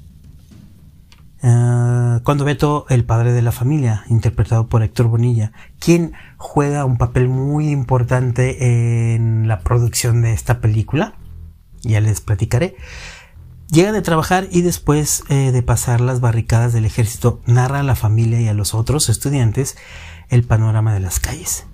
ah, 1.42 2.21
cuando 2.25 2.45
Beto, 2.45 2.87
el 2.88 3.04
padre 3.04 3.33
de 3.33 3.42
la 3.42 3.52
familia, 3.52 4.04
interpretado 4.09 4.68
por 4.68 4.83
Héctor 4.83 5.09
Bonilla, 5.09 5.52
quien 5.78 6.12
juega 6.37 6.85
un 6.85 6.99
papel 6.99 7.28
muy 7.28 7.71
importante 7.71 9.14
en 9.14 9.49
la 9.49 9.61
producción 9.61 10.23
de 10.23 10.33
esta 10.33 10.61
película, 10.61 11.14
ya 11.83 12.00
les 12.00 12.21
platicaré, 12.21 12.76
llega 13.71 13.92
de 13.92 14.02
trabajar 14.02 14.49
y 14.50 14.62
después 14.62 15.23
eh, 15.28 15.52
de 15.52 15.62
pasar 15.62 16.00
las 16.00 16.21
barricadas 16.21 16.73
del 16.73 16.85
ejército, 16.85 17.40
narra 17.47 17.80
a 17.80 17.85
la 17.85 17.95
familia 17.95 18.40
y 18.40 18.49
a 18.49 18.54
los 18.54 18.75
otros 18.75 19.09
estudiantes 19.09 19.76
el 20.28 20.45
panorama 20.45 20.92
de 20.92 21.00
las 21.00 21.21
calles. 21.21 21.66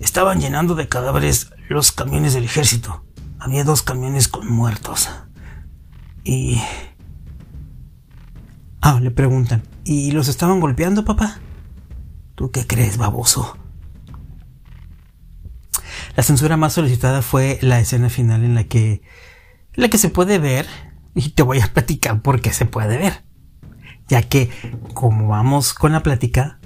Estaban 0.00 0.40
llenando 0.40 0.74
de 0.74 0.88
cadáveres 0.88 1.50
los 1.68 1.90
camiones 1.90 2.34
del 2.34 2.44
ejército. 2.44 3.04
Había 3.40 3.64
dos 3.64 3.82
camiones 3.82 4.28
con 4.28 4.48
muertos. 4.50 5.08
Y... 6.24 6.60
Ah, 8.80 9.00
le 9.00 9.10
preguntan. 9.10 9.62
¿Y 9.84 10.12
los 10.12 10.28
estaban 10.28 10.60
golpeando, 10.60 11.04
papá? 11.04 11.38
¿Tú 12.34 12.50
qué 12.50 12.66
crees, 12.66 12.96
baboso? 12.96 13.56
La 16.16 16.22
censura 16.22 16.56
más 16.56 16.72
solicitada 16.72 17.22
fue 17.22 17.58
la 17.62 17.80
escena 17.80 18.10
final 18.10 18.44
en 18.44 18.54
la 18.54 18.64
que... 18.64 19.02
La 19.74 19.88
que 19.88 19.98
se 19.98 20.08
puede 20.08 20.38
ver, 20.38 20.66
y 21.14 21.30
te 21.30 21.42
voy 21.42 21.60
a 21.60 21.66
platicar 21.72 22.22
por 22.22 22.40
qué 22.40 22.52
se 22.52 22.66
puede 22.66 22.96
ver. 22.96 23.24
Ya 24.08 24.22
que, 24.22 24.50
como 24.94 25.28
vamos 25.28 25.74
con 25.74 25.92
la 25.92 26.02
plática, 26.02 26.58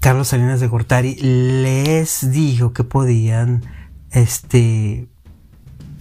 Carlos 0.00 0.28
Salinas 0.28 0.60
de 0.60 0.68
Gortari 0.68 1.16
les 1.16 2.30
dijo 2.30 2.72
que 2.72 2.84
podían 2.84 3.64
este 4.10 5.08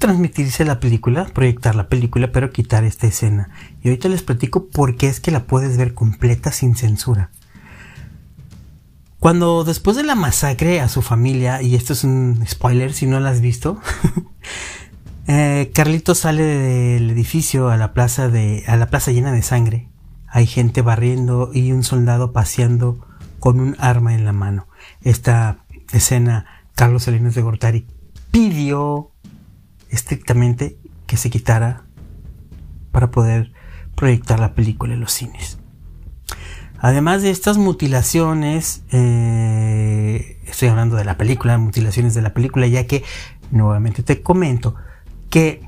transmitirse 0.05 0.65
la 0.65 0.79
película, 0.79 1.25
proyectar 1.25 1.73
la 1.73 1.89
película, 1.89 2.31
pero 2.31 2.51
quitar 2.51 2.83
esta 2.83 3.07
escena. 3.07 3.49
Y 3.81 3.87
ahorita 3.87 4.07
les 4.07 4.21
platico 4.21 4.67
por 4.67 4.97
qué 4.97 5.07
es 5.07 5.19
que 5.19 5.31
la 5.31 5.47
puedes 5.47 5.77
ver 5.77 5.95
completa 5.95 6.51
sin 6.51 6.75
censura. 6.75 7.31
Cuando 9.17 9.63
después 9.63 9.97
de 9.97 10.03
la 10.03 10.13
masacre 10.13 10.79
a 10.79 10.89
su 10.89 11.01
familia, 11.01 11.63
y 11.63 11.73
esto 11.73 11.93
es 11.93 12.03
un 12.03 12.45
spoiler 12.47 12.93
si 12.93 13.07
no 13.07 13.19
la 13.19 13.31
has 13.31 13.41
visto, 13.41 13.81
eh, 15.27 15.71
Carlito 15.73 16.13
sale 16.13 16.43
del 16.43 17.09
edificio 17.09 17.69
a 17.69 17.77
la 17.77 17.93
plaza 17.93 18.29
de, 18.29 18.63
a 18.67 18.75
la 18.75 18.91
plaza 18.91 19.11
llena 19.11 19.31
de 19.31 19.41
sangre. 19.41 19.89
Hay 20.27 20.45
gente 20.45 20.83
barriendo 20.83 21.49
y 21.51 21.71
un 21.71 21.81
soldado 21.81 22.31
paseando 22.31 23.03
con 23.39 23.59
un 23.59 23.75
arma 23.79 24.13
en 24.13 24.23
la 24.23 24.33
mano. 24.33 24.67
Esta 25.01 25.65
escena, 25.93 26.45
Carlos 26.75 27.05
Salinas 27.05 27.33
de 27.33 27.41
Gortari 27.41 27.87
pidió 28.29 29.14
estrictamente 29.89 30.77
que 31.07 31.17
se 31.17 31.29
quitara 31.29 31.83
para 32.91 33.11
poder 33.11 33.51
proyectar 33.95 34.39
la 34.39 34.53
película 34.53 34.93
en 34.93 35.01
los 35.01 35.11
cines. 35.11 35.59
Además 36.79 37.21
de 37.21 37.31
estas 37.31 37.57
mutilaciones, 37.57 38.83
eh, 38.91 40.39
estoy 40.45 40.67
hablando 40.67 40.97
de 40.97 41.05
la 41.05 41.17
película, 41.17 41.57
mutilaciones 41.57 42.13
de 42.13 42.21
la 42.21 42.33
película, 42.33 42.67
ya 42.67 42.85
que 42.85 43.03
nuevamente 43.51 44.03
te 44.03 44.21
comento 44.21 44.75
que 45.29 45.67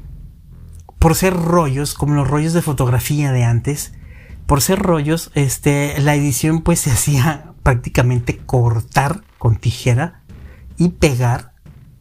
por 0.99 1.15
ser 1.15 1.33
rollos, 1.33 1.93
como 1.93 2.15
los 2.15 2.27
rollos 2.27 2.53
de 2.53 2.61
fotografía 2.61 3.31
de 3.31 3.43
antes, 3.43 3.93
por 4.45 4.61
ser 4.61 4.79
rollos, 4.79 5.31
este, 5.35 5.99
la 5.99 6.15
edición 6.15 6.61
pues 6.61 6.79
se 6.79 6.91
hacía 6.91 7.53
prácticamente 7.63 8.37
cortar 8.37 9.23
con 9.37 9.57
tijera 9.57 10.21
y 10.77 10.89
pegar, 10.89 11.53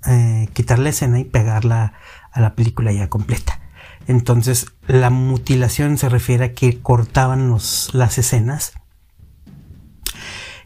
eh, 0.06 0.48
quitar 0.52 0.78
la 0.78 0.90
escena 0.90 1.18
y 1.18 1.24
pegarla 1.24 1.94
a 2.32 2.40
la 2.40 2.54
película 2.54 2.92
ya 2.92 3.08
completa. 3.08 3.60
Entonces 4.06 4.66
la 4.86 5.10
mutilación 5.10 5.98
se 5.98 6.08
refiere 6.08 6.44
a 6.44 6.54
que 6.54 6.80
cortaban 6.80 7.56
las 7.92 8.18
escenas. 8.18 8.72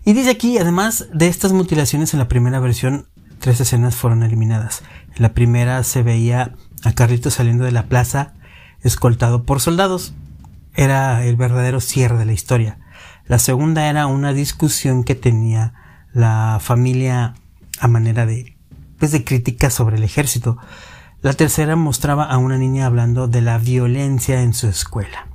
Y 0.05 0.13
dice 0.13 0.31
aquí, 0.31 0.59
además 0.59 1.09
de 1.13 1.29
estas 1.29 1.53
mutilaciones 1.53 2.13
en 2.13 2.19
la 2.19 2.29
primera 2.29 2.61
versión, 2.61 3.07
tres 3.39 3.61
escenas 3.61 3.97
fueron 3.97 4.23
eliminadas. 4.23 4.83
En 5.15 5.23
la 5.23 5.33
primera 5.33 5.83
se 5.85 6.03
veía 6.03 6.55
a 6.85 6.93
Carlitos 6.93 7.35
saliendo 7.35 7.65
de 7.65 7.73
la 7.73 7.87
plaza 7.87 8.35
escoltado 8.83 9.45
por 9.45 9.61
soldados. 9.61 10.15
Era 10.75 11.25
el 11.25 11.37
verdadero 11.37 11.81
cierre 11.81 12.19
de 12.19 12.25
la 12.27 12.33
historia. 12.33 12.79
La 13.27 13.39
segunda 13.39 13.89
era 13.89 14.07
una 14.07 14.33
discusión 14.33 15.05
que 15.05 15.15
tenía 15.15 15.75
la 16.13 16.59
familia 16.61 17.35
a 17.79 17.89
manera 17.89 18.27
de, 18.27 18.57
de 19.09 19.25
crítica 19.25 19.71
sobre 19.71 19.97
el 19.97 20.05
ejército. 20.05 20.59
La 21.23 21.33
tercera 21.33 21.75
mostraba 21.77 22.25
a 22.25 22.37
una 22.37 22.59
niña 22.59 22.87
hablando 22.87 23.29
de 23.29 23.41
la 23.41 23.59
violencia 23.59 24.43
en 24.43 24.53
su 24.53 24.69
escuela. 24.69 25.27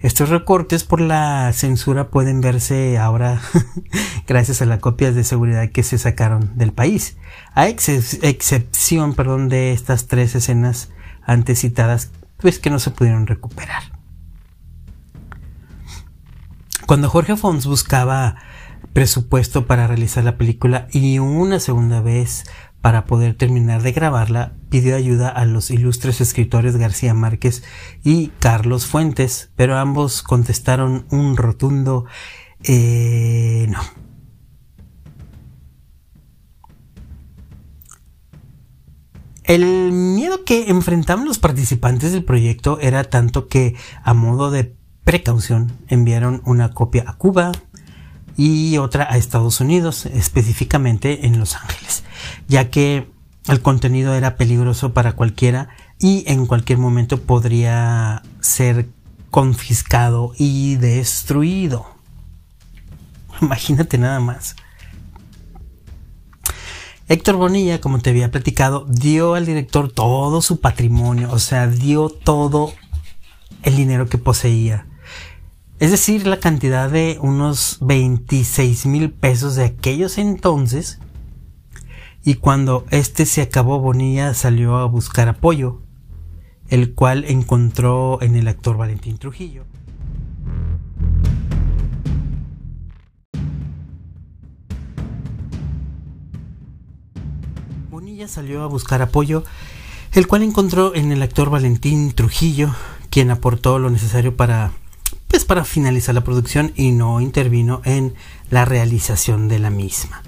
Estos 0.00 0.28
recortes 0.28 0.84
por 0.84 1.00
la 1.00 1.52
censura 1.52 2.08
pueden 2.08 2.40
verse 2.40 2.98
ahora 2.98 3.40
gracias 4.28 4.62
a 4.62 4.66
las 4.66 4.78
copias 4.78 5.16
de 5.16 5.24
seguridad 5.24 5.70
que 5.70 5.82
se 5.82 5.98
sacaron 5.98 6.56
del 6.56 6.72
país, 6.72 7.16
a 7.54 7.66
excepción 7.66 9.14
perdón, 9.14 9.48
de 9.48 9.72
estas 9.72 10.06
tres 10.06 10.36
escenas 10.36 10.90
antes 11.24 11.60
citadas, 11.60 12.12
pues 12.36 12.60
que 12.60 12.70
no 12.70 12.78
se 12.78 12.92
pudieron 12.92 13.26
recuperar. 13.26 13.82
Cuando 16.86 17.10
Jorge 17.10 17.36
Fons 17.36 17.66
buscaba 17.66 18.36
presupuesto 18.92 19.66
para 19.66 19.86
realizar 19.86 20.24
la 20.24 20.36
película 20.38 20.88
y 20.92 21.18
una 21.18 21.60
segunda 21.60 22.00
vez 22.00 22.44
para 22.80 23.06
poder 23.06 23.34
terminar 23.34 23.82
de 23.82 23.92
grabarla, 23.92 24.54
pidió 24.70 24.94
ayuda 24.96 25.28
a 25.28 25.44
los 25.44 25.70
ilustres 25.70 26.20
escritores 26.20 26.76
García 26.76 27.12
Márquez 27.12 27.64
y 28.04 28.28
Carlos 28.38 28.86
Fuentes, 28.86 29.50
pero 29.56 29.76
ambos 29.76 30.22
contestaron 30.22 31.06
un 31.10 31.36
rotundo 31.36 32.06
eh, 32.64 33.66
no. 33.68 33.80
El 39.44 39.92
miedo 39.92 40.44
que 40.44 40.68
enfrentaban 40.68 41.24
los 41.24 41.38
participantes 41.38 42.12
del 42.12 42.22
proyecto 42.22 42.78
era 42.80 43.04
tanto 43.04 43.48
que, 43.48 43.76
a 44.02 44.12
modo 44.12 44.50
de 44.50 44.76
precaución 45.04 45.72
enviaron 45.88 46.42
una 46.44 46.72
copia 46.74 47.04
a 47.06 47.16
Cuba 47.16 47.52
y 48.38 48.78
otra 48.78 49.12
a 49.12 49.16
Estados 49.16 49.60
Unidos, 49.60 50.06
específicamente 50.06 51.26
en 51.26 51.40
Los 51.40 51.56
Ángeles, 51.56 52.04
ya 52.46 52.70
que 52.70 53.10
el 53.48 53.60
contenido 53.60 54.14
era 54.14 54.36
peligroso 54.36 54.94
para 54.94 55.14
cualquiera 55.14 55.70
y 55.98 56.22
en 56.28 56.46
cualquier 56.46 56.78
momento 56.78 57.20
podría 57.20 58.22
ser 58.40 58.88
confiscado 59.30 60.34
y 60.38 60.76
destruido. 60.76 61.88
Imagínate 63.42 63.98
nada 63.98 64.20
más. 64.20 64.54
Héctor 67.08 67.36
Bonilla, 67.36 67.80
como 67.80 67.98
te 67.98 68.10
había 68.10 68.30
platicado, 68.30 68.86
dio 68.88 69.34
al 69.34 69.46
director 69.46 69.90
todo 69.90 70.42
su 70.42 70.60
patrimonio, 70.60 71.32
o 71.32 71.40
sea, 71.40 71.66
dio 71.66 72.08
todo 72.08 72.72
el 73.64 73.74
dinero 73.74 74.08
que 74.08 74.18
poseía. 74.18 74.86
Es 75.80 75.92
decir, 75.92 76.26
la 76.26 76.40
cantidad 76.40 76.90
de 76.90 77.18
unos 77.20 77.78
26 77.82 78.86
mil 78.86 79.12
pesos 79.12 79.54
de 79.54 79.64
aquellos 79.64 80.18
entonces. 80.18 80.98
Y 82.24 82.34
cuando 82.34 82.84
este 82.90 83.26
se 83.26 83.42
acabó, 83.42 83.78
Bonilla 83.78 84.34
salió 84.34 84.76
a 84.78 84.86
buscar 84.86 85.28
apoyo, 85.28 85.80
el 86.68 86.94
cual 86.94 87.24
encontró 87.28 88.20
en 88.22 88.34
el 88.34 88.48
actor 88.48 88.76
Valentín 88.76 89.18
Trujillo. 89.18 89.66
Bonilla 97.88 98.26
salió 98.26 98.64
a 98.64 98.66
buscar 98.66 99.00
apoyo, 99.00 99.44
el 100.12 100.26
cual 100.26 100.42
encontró 100.42 100.96
en 100.96 101.12
el 101.12 101.22
actor 101.22 101.50
Valentín 101.50 102.10
Trujillo, 102.10 102.74
quien 103.10 103.30
aportó 103.30 103.78
lo 103.78 103.90
necesario 103.90 104.36
para 104.36 104.72
pues 105.28 105.44
para 105.44 105.64
finalizar 105.64 106.14
la 106.14 106.24
producción 106.24 106.72
y 106.74 106.90
no 106.90 107.20
intervino 107.20 107.82
en 107.84 108.14
la 108.50 108.64
realización 108.64 109.48
de 109.48 109.58
la 109.58 109.70
misma. 109.70 110.22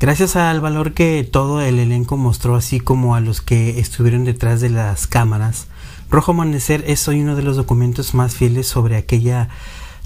Gracias 0.00 0.34
al 0.34 0.60
valor 0.60 0.94
que 0.94 1.22
todo 1.22 1.60
el 1.60 1.78
elenco 1.78 2.16
mostró, 2.16 2.56
así 2.56 2.80
como 2.80 3.14
a 3.14 3.20
los 3.20 3.40
que 3.40 3.78
estuvieron 3.78 4.24
detrás 4.24 4.60
de 4.60 4.70
las 4.70 5.06
cámaras, 5.06 5.68
Rojo 6.10 6.32
Amanecer 6.32 6.84
es 6.88 7.06
hoy 7.06 7.22
uno 7.22 7.36
de 7.36 7.42
los 7.42 7.56
documentos 7.56 8.12
más 8.12 8.34
fieles 8.34 8.66
sobre 8.66 8.96
aquella 8.96 9.48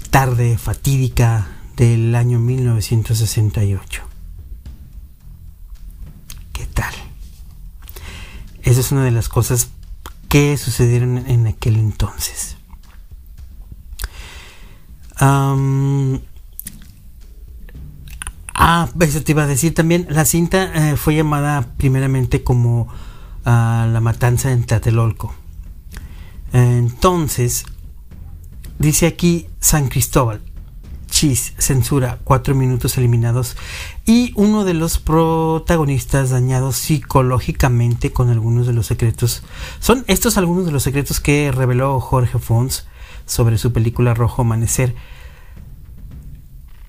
tarde 0.09 0.57
fatídica 0.57 1.47
del 1.75 2.13
año 2.15 2.39
1968. 2.39 4.03
¿Qué 6.53 6.65
tal? 6.67 6.93
Esa 8.61 8.79
es 8.79 8.91
una 8.91 9.03
de 9.03 9.11
las 9.11 9.29
cosas 9.29 9.69
que 10.29 10.57
sucedieron 10.57 11.17
en 11.27 11.47
aquel 11.47 11.75
entonces. 11.77 12.56
Ah, 15.19 15.57
te 18.95 19.31
iba 19.31 19.43
a 19.43 19.47
decir 19.47 19.73
también. 19.73 20.07
La 20.09 20.25
cinta 20.25 20.91
eh, 20.91 20.97
fue 20.97 21.15
llamada 21.15 21.73
primeramente 21.77 22.43
como 22.43 22.87
ah, 23.45 23.87
La 23.91 24.01
Matanza 24.01 24.51
en 24.51 24.63
Tlatelolco. 24.65 25.33
Entonces, 26.53 27.65
dice 28.79 29.07
aquí 29.07 29.47
San 29.59 29.87
Cristóbal. 29.89 30.41
Chis, 31.09 31.53
censura, 31.57 32.19
cuatro 32.23 32.53
minutos 32.53 32.97
eliminados 32.97 33.55
y 34.05 34.33
uno 34.35 34.65
de 34.65 34.73
los 34.73 34.99
protagonistas 34.99 36.29
dañados 36.31 36.75
psicológicamente 36.75 38.11
con 38.11 38.29
algunos 38.29 38.67
de 38.67 38.73
los 38.73 38.87
secretos. 38.87 39.41
Son 39.79 40.03
estos 40.07 40.37
algunos 40.37 40.65
de 40.65 40.73
los 40.73 40.83
secretos 40.83 41.21
que 41.21 41.51
reveló 41.51 41.99
Jorge 42.01 42.39
Fons 42.39 42.85
sobre 43.27 43.59
su 43.59 43.71
película 43.71 44.15
Rojo 44.15 44.41
Amanecer. 44.41 44.95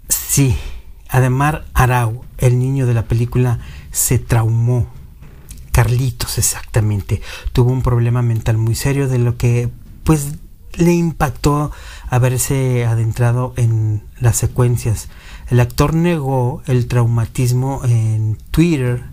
Sí, 0.08 0.56
Ademar 1.08 1.64
Arau, 1.72 2.24
el 2.36 2.58
niño 2.58 2.86
de 2.86 2.94
la 2.94 3.04
película, 3.04 3.60
se 3.90 4.18
traumó. 4.18 4.86
Carlitos, 5.72 6.38
exactamente. 6.38 7.22
Tuvo 7.52 7.72
un 7.72 7.82
problema 7.82 8.20
mental 8.20 8.58
muy 8.58 8.74
serio 8.74 9.08
de 9.08 9.18
lo 9.18 9.36
que, 9.36 9.70
pues, 10.04 10.36
le 10.74 10.92
impactó 10.92 11.72
haberse 12.08 12.84
adentrado 12.84 13.54
en 13.56 14.02
las 14.20 14.36
secuencias. 14.36 15.08
El 15.50 15.60
actor 15.60 15.94
negó 15.94 16.62
el 16.66 16.86
traumatismo 16.88 17.80
en 17.84 18.36
Twitter 18.50 19.04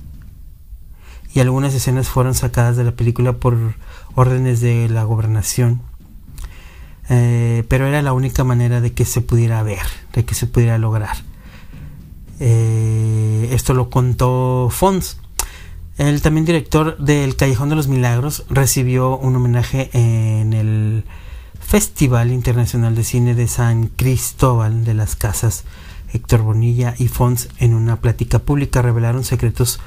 y 1.34 1.39
algunas 1.39 1.74
escenas 1.74 2.08
fueron 2.08 2.34
sacadas 2.34 2.77
de 2.77 2.84
la 2.84 2.91
película 2.91 3.34
por 3.34 3.75
órdenes 4.15 4.60
de 4.60 4.89
la 4.89 5.03
gobernación. 5.03 5.82
Eh, 7.09 7.63
pero 7.67 7.88
era 7.88 8.01
la 8.01 8.13
única 8.13 8.43
manera 8.43 8.82
de 8.82 8.93
que 8.93 9.06
se 9.06 9.21
pudiera 9.21 9.62
ver, 9.63 9.86
de 10.13 10.25
que 10.25 10.36
se 10.36 10.47
pudiera 10.47 10.77
lograr. 10.77 11.17
Eh, 12.39 13.49
esto 13.51 13.73
lo 13.73 13.89
contó 13.89 14.69
Fons. 14.71 15.17
El 15.97 16.21
también 16.21 16.45
director 16.45 16.97
del 16.97 17.36
Callejón 17.36 17.69
de 17.69 17.75
los 17.75 17.88
Milagros 17.88 18.45
recibió 18.49 19.17
un 19.17 19.36
homenaje 19.36 19.89
en 19.93 20.53
el 20.53 21.06
Festival 21.60 22.32
Internacional 22.32 22.95
de 22.95 23.03
Cine 23.03 23.34
de 23.34 23.47
San 23.47 23.88
Cristóbal 23.88 24.84
de 24.84 24.93
las 24.93 25.15
Casas. 25.15 25.63
Héctor 26.13 26.41
Bonilla 26.41 26.95
y 26.97 27.08
Fons 27.08 27.49
en 27.60 27.73
una 27.73 28.01
plática 28.01 28.39
pública 28.39 28.82
revelaron 28.82 29.23
secretos 29.23 29.80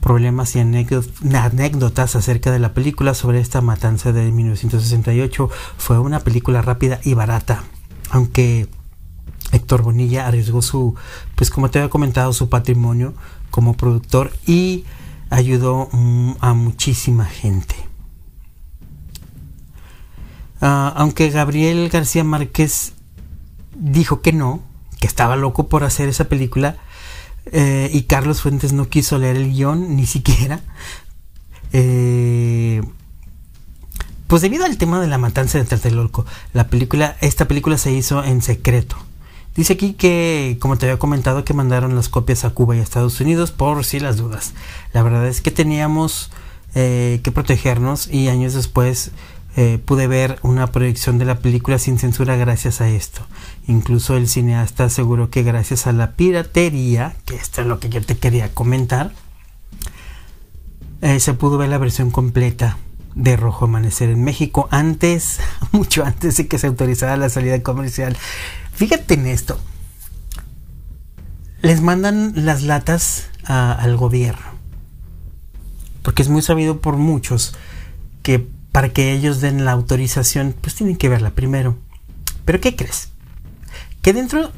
problemas 0.00 0.56
y 0.56 0.60
anécdotas 0.60 2.16
acerca 2.16 2.50
de 2.50 2.58
la 2.58 2.74
película 2.74 3.14
sobre 3.14 3.40
esta 3.40 3.60
matanza 3.60 4.12
de 4.12 4.30
1968. 4.32 5.50
Fue 5.76 5.98
una 5.98 6.20
película 6.20 6.62
rápida 6.62 7.00
y 7.04 7.14
barata, 7.14 7.62
aunque 8.10 8.68
Héctor 9.52 9.82
Bonilla 9.82 10.26
arriesgó 10.26 10.62
su, 10.62 10.94
pues 11.34 11.50
como 11.50 11.70
te 11.70 11.78
había 11.78 11.90
comentado, 11.90 12.32
su 12.32 12.48
patrimonio 12.48 13.14
como 13.50 13.74
productor 13.74 14.32
y 14.46 14.84
ayudó 15.28 15.88
mm, 15.92 16.32
a 16.40 16.54
muchísima 16.54 17.24
gente. 17.24 17.74
Ah, 20.60 20.92
aunque 20.96 21.30
Gabriel 21.30 21.88
García 21.88 22.22
Márquez 22.22 22.92
dijo 23.74 24.20
que 24.20 24.32
no, 24.32 24.60
que 25.00 25.06
estaba 25.06 25.36
loco 25.36 25.68
por 25.68 25.84
hacer 25.84 26.08
esa 26.08 26.24
película, 26.24 26.76
eh, 27.52 27.90
y 27.92 28.02
Carlos 28.02 28.42
Fuentes 28.42 28.72
no 28.72 28.88
quiso 28.88 29.18
leer 29.18 29.36
el 29.36 29.52
guion 29.52 29.96
ni 29.96 30.06
siquiera. 30.06 30.60
Eh, 31.72 32.82
pues 34.26 34.42
debido 34.42 34.64
al 34.64 34.78
tema 34.78 35.00
de 35.00 35.08
la 35.08 35.18
matanza 35.18 35.58
de 35.58 35.64
Tlatelolco, 35.64 36.24
la 36.52 36.68
película, 36.68 37.16
esta 37.20 37.46
película 37.46 37.78
se 37.78 37.92
hizo 37.92 38.22
en 38.24 38.42
secreto. 38.42 38.96
Dice 39.56 39.72
aquí 39.72 39.94
que, 39.94 40.56
como 40.60 40.78
te 40.78 40.86
había 40.86 40.98
comentado, 40.98 41.44
que 41.44 41.54
mandaron 41.54 41.96
las 41.96 42.08
copias 42.08 42.44
a 42.44 42.50
Cuba 42.50 42.76
y 42.76 42.78
a 42.78 42.82
Estados 42.82 43.20
Unidos 43.20 43.50
por 43.50 43.84
si 43.84 43.98
las 43.98 44.16
dudas. 44.16 44.52
La 44.92 45.02
verdad 45.02 45.26
es 45.26 45.40
que 45.40 45.50
teníamos 45.50 46.30
eh, 46.76 47.20
que 47.24 47.32
protegernos 47.32 48.06
y 48.06 48.28
años 48.28 48.54
después 48.54 49.10
eh, 49.56 49.80
pude 49.84 50.06
ver 50.06 50.38
una 50.42 50.68
proyección 50.68 51.18
de 51.18 51.24
la 51.24 51.40
película 51.40 51.78
sin 51.78 51.98
censura 51.98 52.36
gracias 52.36 52.80
a 52.80 52.88
esto. 52.88 53.26
Incluso 53.66 54.16
el 54.16 54.28
cineasta 54.28 54.84
aseguró 54.84 55.30
que 55.30 55.42
gracias 55.42 55.86
a 55.86 55.92
la 55.92 56.12
piratería, 56.12 57.16
que 57.24 57.34
esto 57.34 57.60
es 57.60 57.66
lo 57.66 57.80
que 57.80 57.88
yo 57.88 58.00
te 58.00 58.16
quería 58.16 58.54
comentar, 58.54 59.12
eh, 61.02 61.18
se 61.18 61.34
pudo 61.34 61.58
ver 61.58 61.68
la 61.68 61.78
versión 61.78 62.10
completa 62.10 62.78
de 63.14 63.36
Rojo 63.36 63.64
Amanecer 63.64 64.10
en 64.10 64.22
México 64.22 64.68
antes, 64.70 65.40
mucho 65.72 66.04
antes 66.04 66.36
de 66.36 66.46
que 66.46 66.58
se 66.58 66.68
autorizara 66.68 67.16
la 67.16 67.28
salida 67.28 67.60
comercial. 67.62 68.16
Fíjate 68.72 69.14
en 69.14 69.26
esto. 69.26 69.58
Les 71.62 71.82
mandan 71.82 72.32
las 72.36 72.62
latas 72.62 73.28
al 73.44 73.96
gobierno. 73.96 74.46
Porque 76.02 76.22
es 76.22 76.28
muy 76.28 76.40
sabido 76.40 76.80
por 76.80 76.96
muchos 76.96 77.54
que 78.22 78.48
para 78.72 78.90
que 78.90 79.12
ellos 79.12 79.40
den 79.40 79.64
la 79.64 79.72
autorización, 79.72 80.54
pues 80.60 80.74
tienen 80.74 80.96
que 80.96 81.08
verla 81.08 81.30
primero. 81.30 81.78
Pero 82.44 82.60
¿qué 82.60 82.76
crees? 82.76 83.08
Que 84.02 84.12
dentro 84.12 84.52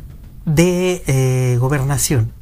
de 0.44 1.02
eh, 1.06 1.56
gobernación, 1.58 2.32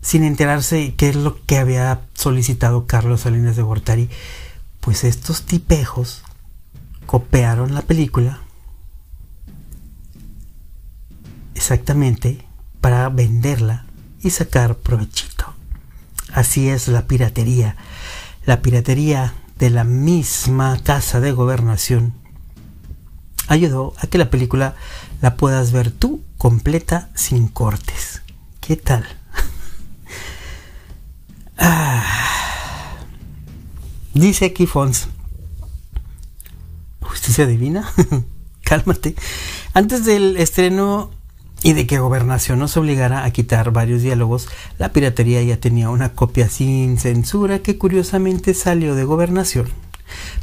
sin 0.00 0.22
enterarse 0.22 0.94
qué 0.96 1.08
es 1.08 1.16
lo 1.16 1.44
que 1.44 1.58
había 1.58 2.02
solicitado 2.14 2.86
Carlos 2.86 3.22
Salinas 3.22 3.56
de 3.56 3.62
Gortari, 3.62 4.10
pues 4.80 5.04
estos 5.04 5.42
tipejos 5.42 6.22
copiaron 7.06 7.74
la 7.74 7.82
película 7.82 8.40
exactamente 11.54 12.44
para 12.80 13.08
venderla 13.08 13.86
y 14.22 14.30
sacar 14.30 14.76
provechito. 14.76 15.54
Así 16.32 16.68
es 16.68 16.88
la 16.88 17.06
piratería. 17.06 17.76
La 18.44 18.60
piratería 18.60 19.32
de 19.58 19.70
la 19.70 19.84
misma 19.84 20.78
casa 20.82 21.20
de 21.20 21.32
gobernación 21.32 22.14
ayudó 23.48 23.94
a 23.98 24.06
que 24.06 24.18
la 24.18 24.30
película 24.30 24.74
la 25.20 25.36
puedas 25.36 25.72
ver 25.72 25.90
tú 25.90 26.22
completa 26.38 27.10
sin 27.14 27.48
cortes. 27.48 28.22
¿Qué 28.60 28.76
tal? 28.76 29.06
Ah. 31.56 32.04
Dice 34.12 34.46
aquí 34.46 34.66
Fons. 34.66 35.06
¿Justicia 37.00 37.46
divina? 37.46 37.88
Cálmate. 38.64 39.14
Antes 39.72 40.04
del 40.04 40.36
estreno 40.36 41.10
y 41.64 41.72
de 41.72 41.86
que 41.86 41.98
Gobernación 41.98 42.58
nos 42.58 42.76
obligara 42.76 43.24
a 43.24 43.30
quitar 43.30 43.72
varios 43.72 44.02
diálogos, 44.02 44.48
la 44.78 44.92
piratería 44.92 45.42
ya 45.42 45.56
tenía 45.56 45.88
una 45.88 46.12
copia 46.12 46.50
sin 46.50 46.98
censura 46.98 47.60
que 47.60 47.78
curiosamente 47.78 48.52
salió 48.52 48.94
de 48.94 49.04
Gobernación. 49.04 49.68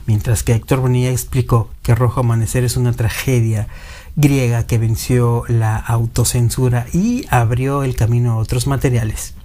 Mientras 0.08 0.42
que 0.42 0.54
Héctor 0.54 0.80
Bonilla 0.80 1.12
explicó 1.12 1.70
que 1.84 1.94
Rojo 1.94 2.22
Amanecer 2.22 2.64
es 2.64 2.76
una 2.76 2.94
tragedia 2.94 3.68
griega 4.16 4.66
que 4.66 4.80
venció 4.80 5.44
la 5.48 5.78
autocensura 5.78 6.88
y 6.92 7.28
abrió 7.30 7.84
el 7.84 7.96
camino 7.96 8.32
a 8.32 8.38
otros 8.38 8.66
materiales. 8.66 9.36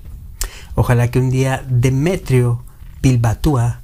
Ojalá 0.77 1.11
que 1.11 1.19
un 1.19 1.29
día 1.29 1.63
Demetrio 1.69 2.65
Bilbatúa 3.03 3.83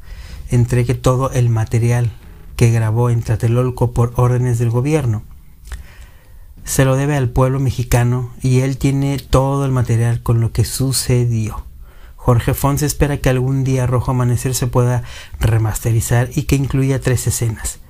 entregue 0.49 0.95
todo 0.95 1.31
el 1.31 1.51
material 1.51 2.11
que 2.57 2.71
grabó 2.71 3.11
en 3.11 3.21
Tlatelolco 3.21 3.93
por 3.93 4.15
órdenes 4.17 4.59
del 4.59 4.71
gobierno. 4.71 5.25
Se 6.65 6.85
lo 6.85 6.97
debe 6.97 7.17
al 7.17 7.29
pueblo 7.29 7.61
mexicano 7.61 8.31
y 8.41 8.61
él 8.61 8.79
tiene 8.79 9.19
todo 9.19 9.65
el 9.65 9.73
material 9.73 10.23
con 10.23 10.41
lo 10.41 10.53
que 10.53 10.65
sucedió. 10.65 11.65
Jorge 12.17 12.55
Fons 12.55 12.83
espera 12.83 13.17
que 13.17 13.31
algún 13.31 13.65
día 13.65 13.87
Rojo 13.87 14.13
Amanecer 14.13 14.55
se 14.55 14.69
pueda 14.69 15.03
remasterizar 15.41 16.31
y 16.35 16.45
que 16.45 16.55
incluya 16.55 17.01
tres 17.01 17.27
escenas. 17.27 17.81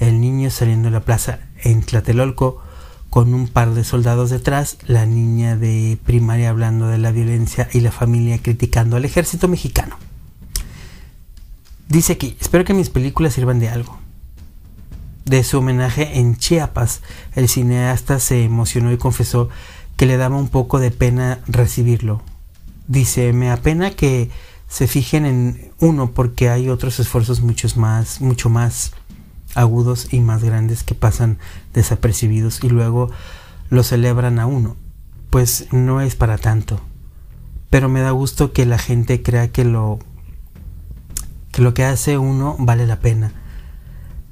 El 0.00 0.20
niño 0.20 0.50
saliendo 0.50 0.88
de 0.88 0.92
la 0.92 1.04
plaza 1.04 1.40
en 1.62 1.82
Tlatelolco 1.82 2.62
con 3.10 3.32
un 3.34 3.46
par 3.46 3.74
de 3.74 3.84
soldados 3.84 4.30
detrás, 4.30 4.78
la 4.86 5.06
niña 5.06 5.56
de 5.56 5.98
primaria 6.04 6.50
hablando 6.50 6.88
de 6.88 6.98
la 6.98 7.12
violencia 7.12 7.68
y 7.72 7.80
la 7.80 7.92
familia 7.92 8.38
criticando 8.38 8.96
al 8.96 9.04
ejército 9.04 9.48
mexicano. 9.48 9.96
Dice 11.88 12.14
aquí, 12.14 12.36
espero 12.40 12.64
que 12.64 12.74
mis 12.74 12.90
películas 12.90 13.34
sirvan 13.34 13.60
de 13.60 13.68
algo. 13.68 14.03
De 15.24 15.42
su 15.42 15.58
homenaje 15.58 16.18
en 16.18 16.36
Chiapas, 16.36 17.00
el 17.34 17.48
cineasta 17.48 18.18
se 18.18 18.44
emocionó 18.44 18.92
y 18.92 18.98
confesó 18.98 19.48
que 19.96 20.06
le 20.06 20.16
daba 20.16 20.36
un 20.36 20.48
poco 20.48 20.80
de 20.80 20.90
pena 20.90 21.40
recibirlo, 21.46 22.22
Dice, 22.86 23.32
me 23.32 23.50
apena 23.50 23.92
que 23.92 24.30
se 24.68 24.86
fijen 24.86 25.24
en 25.24 25.72
uno 25.78 26.10
porque 26.10 26.50
hay 26.50 26.68
otros 26.68 27.00
esfuerzos 27.00 27.40
muchos 27.40 27.76
más, 27.76 28.20
mucho 28.20 28.50
más 28.50 28.92
agudos 29.54 30.12
y 30.12 30.20
más 30.20 30.44
grandes 30.44 30.82
que 30.82 30.94
pasan 30.94 31.38
desapercibidos 31.72 32.62
y 32.62 32.68
luego 32.68 33.10
lo 33.70 33.82
celebran 33.82 34.38
a 34.38 34.46
uno. 34.46 34.76
Pues 35.30 35.68
no 35.72 36.02
es 36.02 36.14
para 36.14 36.36
tanto. 36.36 36.80
Pero 37.70 37.88
me 37.88 38.00
da 38.00 38.10
gusto 38.10 38.52
que 38.52 38.66
la 38.66 38.78
gente 38.78 39.22
crea 39.22 39.48
que 39.48 39.64
lo 39.64 39.98
que 41.50 41.62
lo 41.62 41.72
que 41.72 41.84
hace 41.84 42.18
uno 42.18 42.56
vale 42.58 42.86
la 42.86 43.00
pena. 43.00 43.32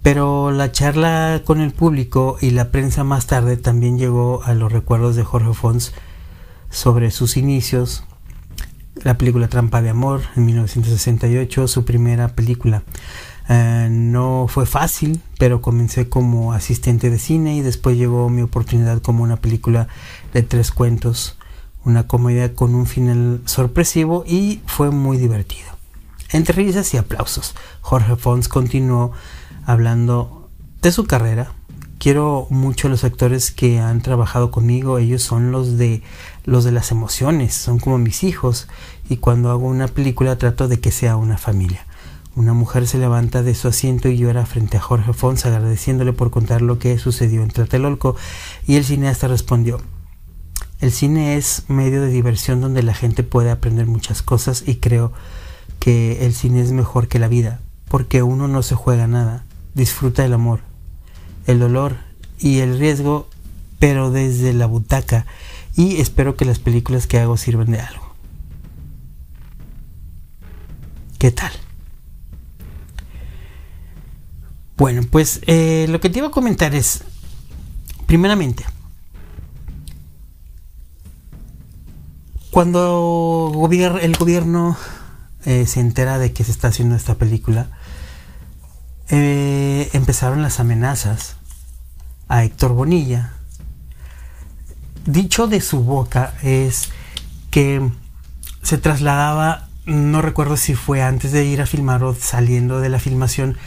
Pero 0.03 0.51
la 0.51 0.73
charla 0.73 1.43
con 1.45 1.61
el 1.61 1.73
público 1.73 2.37
y 2.41 2.51
la 2.51 2.71
prensa 2.71 3.05
más 3.05 3.27
tarde 3.27 3.57
también 3.57 3.99
llegó 3.99 4.43
a 4.45 4.55
los 4.55 4.73
recuerdos 4.73 5.15
de 5.15 5.23
Jorge 5.23 5.55
Fons 5.55 5.93
sobre 6.71 7.11
sus 7.13 7.37
inicios, 7.37 8.05
la 9.05 9.17
película 9.17 9.49
Trampa 9.49 9.81
de 9.81 9.91
Amor 9.91 10.23
en 10.35 10.47
1968, 10.47 11.69
su 11.69 11.85
primera 11.85 12.29
película. 12.35 12.83
Eh, 13.49 13.89
no 13.91 14.47
fue 14.49 14.67
fácil, 14.67 15.21
pero 15.39 15.61
comencé 15.61 16.09
como 16.09 16.53
asistente 16.53 17.11
de 17.11 17.19
cine 17.19 17.57
y 17.57 17.61
después 17.61 17.97
llegó 17.97 18.29
mi 18.29 18.43
oportunidad 18.43 19.01
como 19.03 19.23
una 19.23 19.37
película 19.37 19.89
de 20.33 20.43
tres 20.43 20.73
cuentos, 20.73 21.37
una 21.85 22.07
comedia 22.07 22.55
con 22.55 22.75
un 22.75 22.87
final 22.87 23.41
sorpresivo 23.45 24.25
y 24.27 24.63
fue 24.67 24.91
muy 24.91 25.17
divertido. 25.17 25.71
Entre 26.31 26.55
risas 26.55 26.93
y 26.95 26.97
aplausos, 26.97 27.55
Jorge 27.83 28.17
Fons 28.17 28.49
continuó 28.49 29.13
hablando 29.65 30.51
de 30.81 30.93
su 30.93 31.05
carrera, 31.05 31.53
quiero 31.99 32.47
mucho 32.51 32.89
a 32.89 32.91
los 32.91 33.05
actores 33.05 33.51
que 33.51 33.79
han 33.79 34.01
trabajado 34.01 34.51
conmigo, 34.51 34.99
ellos 34.99 35.23
son 35.23 35.53
los 35.53 35.79
de 35.79 36.03
los 36.45 36.65
de 36.65 36.73
las 36.73 36.91
emociones, 36.91 37.55
son 37.55 37.79
como 37.79 37.99
mis 37.99 38.25
hijos. 38.25 38.69
Y 39.09 39.19
cuando 39.19 39.51
hago 39.51 39.67
una 39.67 39.89
película 39.89 40.39
trato 40.39 40.69
de 40.69 40.81
que 40.81 40.91
sea 40.91 41.17
una 41.17 41.39
familia. 41.39 41.87
Una 42.35 42.55
mujer 42.55 42.87
se 42.87 42.99
levanta 42.99 43.43
de 43.43 43.55
su 43.55 43.69
asiento 43.69 44.09
y 44.09 44.17
llora 44.17 44.47
frente 44.47 44.79
a 44.79 44.81
Jorge 44.81 45.13
Fons 45.13 45.45
agradeciéndole 45.45 46.15
por 46.15 46.31
contar 46.31 46.63
lo 46.63 46.79
que 46.79 46.99
sucedió 46.99 47.43
en 47.43 47.51
Tlatelolco. 47.51 48.17
Y 48.67 48.77
el 48.77 48.85
cineasta 48.85 49.29
respondió 49.29 49.81
El 50.81 50.93
cine 50.93 51.37
es 51.37 51.65
medio 51.69 52.01
de 52.01 52.09
diversión 52.09 52.61
donde 52.61 52.83
la 52.83 52.95
gente 52.95 53.23
puede 53.23 53.51
aprender 53.51 53.87
muchas 53.87 54.23
cosas 54.23 54.65
y 54.67 54.77
creo 54.77 55.13
que 55.79 56.25
el 56.25 56.33
cine 56.33 56.63
es 56.63 56.73
mejor 56.73 57.07
que 57.07 57.19
la 57.19 57.29
vida 57.29 57.61
porque 57.93 58.23
uno 58.23 58.49
no 58.49 58.63
se 58.63 58.75
juega 58.75 59.07
nada, 59.07 59.45
disfruta 59.75 60.25
el 60.25 60.33
amor, 60.33 60.61
el 61.47 61.59
dolor 61.59 61.97
y 62.39 62.59
el 62.59 62.79
riesgo, 62.79 63.29
pero 63.79 64.11
desde 64.11 64.53
la 64.53 64.67
butaca. 64.67 65.27
Y 65.77 66.01
espero 66.01 66.37
que 66.37 66.45
las 66.45 66.59
películas 66.59 67.07
que 67.07 67.19
hago 67.19 67.37
sirvan 67.37 67.71
de 67.71 67.81
algo. 67.81 68.15
¿Qué 71.19 71.31
tal? 71.31 71.53
Bueno, 74.77 75.03
pues 75.11 75.41
eh, 75.47 75.87
lo 75.89 76.01
que 76.01 76.11
te 76.11 76.19
iba 76.19 76.29
a 76.29 76.33
comentar 76.33 76.75
es, 76.75 77.05
primeramente, 78.07 78.65
cuando 82.51 83.69
el 84.01 84.17
gobierno 84.17 84.77
eh, 85.45 85.67
se 85.67 85.81
entera 85.81 86.19
de 86.19 86.33
que 86.33 86.45
se 86.45 86.51
está 86.51 86.69
haciendo 86.69 86.97
esta 86.97 87.15
película, 87.15 87.71
eh, 89.09 89.91
empezaron 89.93 90.43
las 90.43 90.61
amenazas 90.61 91.37
a 92.29 92.45
Héctor 92.45 92.73
Bonilla. 92.73 93.33
Dicho 95.05 95.49
de 95.49 95.61
su 95.61 95.83
boca 95.83 96.35
es 96.43 96.91
que 97.51 97.91
se 98.63 98.79
trasladaba, 98.79 99.69
no 99.85 100.23
recuerdo 100.23 100.57
si 100.57 100.75
fue 100.75 101.03
antes 101.03 101.33
de 101.33 101.45
ir 101.45 101.61
a 101.61 101.67
filmar 101.67 102.05
o 102.05 102.15
saliendo 102.15 102.81
de 102.81 102.89
la 102.89 103.01
filmación, 103.01 103.59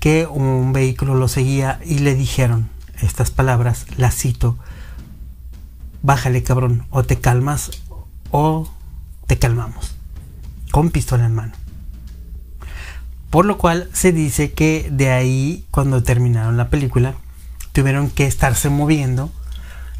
que 0.00 0.26
un 0.26 0.72
vehículo 0.72 1.14
lo 1.14 1.28
seguía 1.28 1.80
y 1.84 1.98
le 1.98 2.14
dijeron 2.14 2.68
estas 3.02 3.30
palabras, 3.30 3.86
las 3.96 4.14
cito, 4.14 4.56
bájale 6.02 6.42
cabrón, 6.42 6.86
o 6.90 7.02
te 7.02 7.18
calmas 7.18 7.70
o 8.30 8.70
te 9.26 9.38
calmamos, 9.38 9.96
con 10.70 10.90
pistola 10.90 11.26
en 11.26 11.34
mano. 11.34 11.65
Por 13.30 13.44
lo 13.44 13.58
cual 13.58 13.88
se 13.92 14.12
dice 14.12 14.52
que 14.52 14.88
de 14.90 15.10
ahí, 15.10 15.64
cuando 15.70 16.02
terminaron 16.02 16.56
la 16.56 16.68
película, 16.68 17.14
tuvieron 17.72 18.10
que 18.10 18.26
estarse 18.26 18.70
moviendo. 18.70 19.30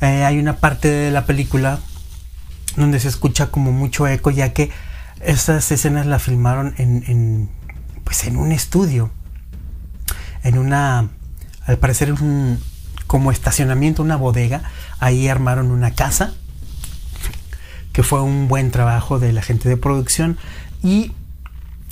Eh, 0.01 0.25
hay 0.25 0.39
una 0.39 0.57
parte 0.57 0.89
de 0.89 1.11
la 1.11 1.27
película 1.27 1.81
donde 2.77 3.01
se 3.01 3.09
escucha 3.09 3.51
como 3.51 3.73
mucho 3.73 4.07
eco, 4.07 4.31
ya 4.31 4.53
que 4.53 4.71
estas 5.21 5.71
escenas 5.73 6.07
la 6.07 6.19
filmaron 6.19 6.75
en, 6.79 7.51
pues 8.05 8.25
en 8.25 8.37
un 8.37 8.53
estudio, 8.53 9.11
en 10.43 10.59
una, 10.59 11.09
al 11.67 11.79
parecer 11.79 12.13
un, 12.13 12.61
como 13.07 13.31
estacionamiento, 13.33 14.03
una 14.03 14.17
bodega. 14.17 14.63
Ahí 14.99 15.29
armaron 15.29 15.71
una 15.71 15.93
casa, 15.93 16.35
que 17.93 18.03
fue 18.03 18.23
un 18.23 18.49
buen 18.49 18.71
trabajo 18.71 19.19
de 19.19 19.33
la 19.33 19.43
gente 19.43 19.69
de 19.69 19.77
producción 19.77 20.39
y 20.83 21.13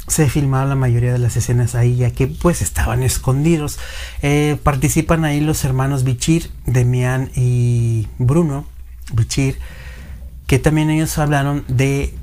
se 0.06 0.28
filmaron 0.28 0.68
la 0.68 0.74
mayoría 0.74 1.12
de 1.12 1.18
las 1.18 1.36
escenas 1.36 1.74
ahí 1.74 1.96
ya 1.96 2.10
que 2.10 2.26
pues 2.26 2.62
estaban 2.62 3.02
escondidos. 3.02 3.78
Eh, 4.22 4.58
participan 4.62 5.24
ahí 5.24 5.40
los 5.40 5.64
hermanos 5.64 6.04
Bichir 6.04 6.50
Demian 6.66 7.30
y 7.34 8.08
Bruno 8.18 8.66
Bichir 9.12 9.58
que 10.46 10.58
también 10.58 10.90
ellos 10.90 11.16
hablaron 11.18 11.64
de 11.68 12.14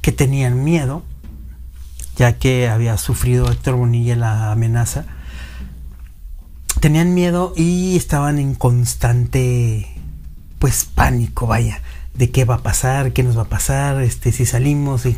que 0.00 0.12
tenían 0.12 0.62
miedo 0.62 1.02
ya 2.16 2.38
que 2.38 2.68
había 2.68 2.96
sufrido 2.96 3.50
Héctor 3.50 3.74
Bonilla 3.74 4.14
la 4.14 4.52
amenaza. 4.52 5.04
Tenían 6.80 7.14
miedo 7.14 7.52
y 7.56 7.96
estaban 7.96 8.38
en 8.38 8.54
constante 8.54 9.88
pues 10.58 10.84
pánico 10.84 11.46
vaya 11.46 11.80
de 12.14 12.30
qué 12.30 12.44
va 12.44 12.56
a 12.56 12.62
pasar, 12.62 13.12
qué 13.12 13.22
nos 13.22 13.36
va 13.36 13.42
a 13.42 13.48
pasar, 13.48 14.00
este, 14.00 14.32
si 14.32 14.46
salimos, 14.46 15.04
y 15.06 15.16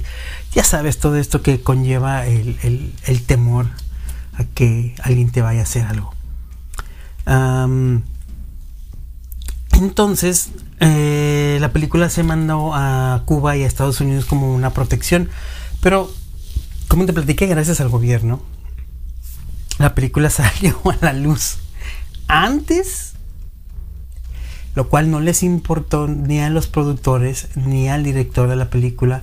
ya 0.52 0.64
sabes 0.64 0.98
todo 0.98 1.16
esto 1.16 1.42
que 1.42 1.61
conlleva 1.61 2.26
el, 2.26 3.22
temor 3.26 3.66
a 4.35 4.44
que 4.44 4.94
alguien 5.02 5.30
te 5.30 5.42
vaya 5.42 5.61
a 5.61 5.62
hacer 5.64 5.87
algo. 5.87 6.14
entonces, 9.72 10.50
eh, 10.80 11.59
la 11.61 11.72
película 11.72 12.09
se 12.09 12.22
mandó 12.22 12.72
a 12.74 13.22
Cuba 13.26 13.56
y 13.56 13.62
a 13.62 13.66
Estados 13.66 14.00
Unidos 14.00 14.24
como 14.24 14.54
una 14.54 14.70
protección, 14.70 15.28
pero 15.80 16.11
como 16.88 17.04
te 17.04 17.12
platiqué, 17.12 17.46
gracias 17.46 17.80
al 17.80 17.88
gobierno, 17.88 18.40
la 19.78 19.94
película 19.94 20.30
salió 20.30 20.80
a 20.85 20.96
la 21.04 21.12
luz 21.12 21.59
antes 22.28 23.15
lo 24.76 24.90
cual 24.90 25.10
no 25.10 25.20
les 25.20 25.42
importó 25.42 26.06
ni 26.06 26.38
a 26.38 26.50
los 26.50 26.66
productores 26.66 27.48
ni 27.56 27.88
al 27.88 28.04
director 28.04 28.46
de 28.46 28.56
la 28.56 28.68
película, 28.68 29.22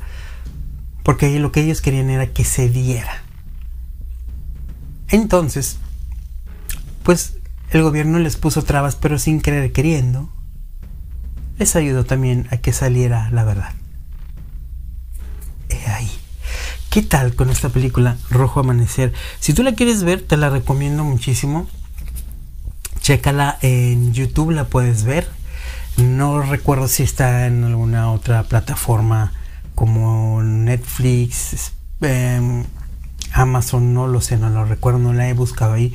porque 1.04 1.40
lo 1.40 1.52
que 1.52 1.62
ellos 1.62 1.80
querían 1.80 2.10
era 2.10 2.34
que 2.34 2.44
se 2.44 2.70
diera. 2.70 3.22
Entonces, 5.10 5.78
pues 7.04 7.38
el 7.70 7.84
gobierno 7.84 8.18
les 8.18 8.36
puso 8.36 8.64
trabas, 8.64 8.96
pero 8.96 9.20
sin 9.20 9.42
querer 9.42 9.72
queriendo, 9.72 10.28
les 11.60 11.76
ayudó 11.76 12.04
también 12.04 12.48
a 12.50 12.58
que 12.58 12.74
saliera 12.74 13.30
la 13.30 13.44
verdad. 13.44 13.74
Ahí. 15.88 16.10
¿Qué 16.90 17.04
tal 17.04 17.36
con 17.36 17.52
esta 17.52 17.70
película 17.70 18.18
Rojo 18.32 18.60
Amanecer? 18.60 19.14
Si 19.40 19.54
tú 19.54 19.62
la 19.62 19.76
quieres 19.76 20.04
ver, 20.04 20.22
te 20.22 20.36
la 20.38 20.50
recomiendo 20.50 21.04
muchísimo. 21.04 21.68
Chécala 23.02 23.60
en 23.62 24.14
YouTube, 24.14 24.52
la 24.52 24.66
puedes 24.66 25.04
ver. 25.04 25.28
No 25.98 26.42
recuerdo 26.42 26.88
si 26.88 27.04
está 27.04 27.46
en 27.46 27.64
alguna 27.64 28.12
otra 28.12 28.44
plataforma 28.44 29.32
como 29.76 30.42
Netflix, 30.42 31.74
em, 32.02 32.64
Amazon, 33.32 33.94
no 33.94 34.08
lo 34.08 34.22
sé, 34.22 34.38
no 34.38 34.50
lo 34.50 34.66
recuerdo, 34.66 35.00
no 35.00 35.14
la 35.14 35.30
he 35.30 35.34
buscado 35.34 35.74
ahí. 35.74 35.94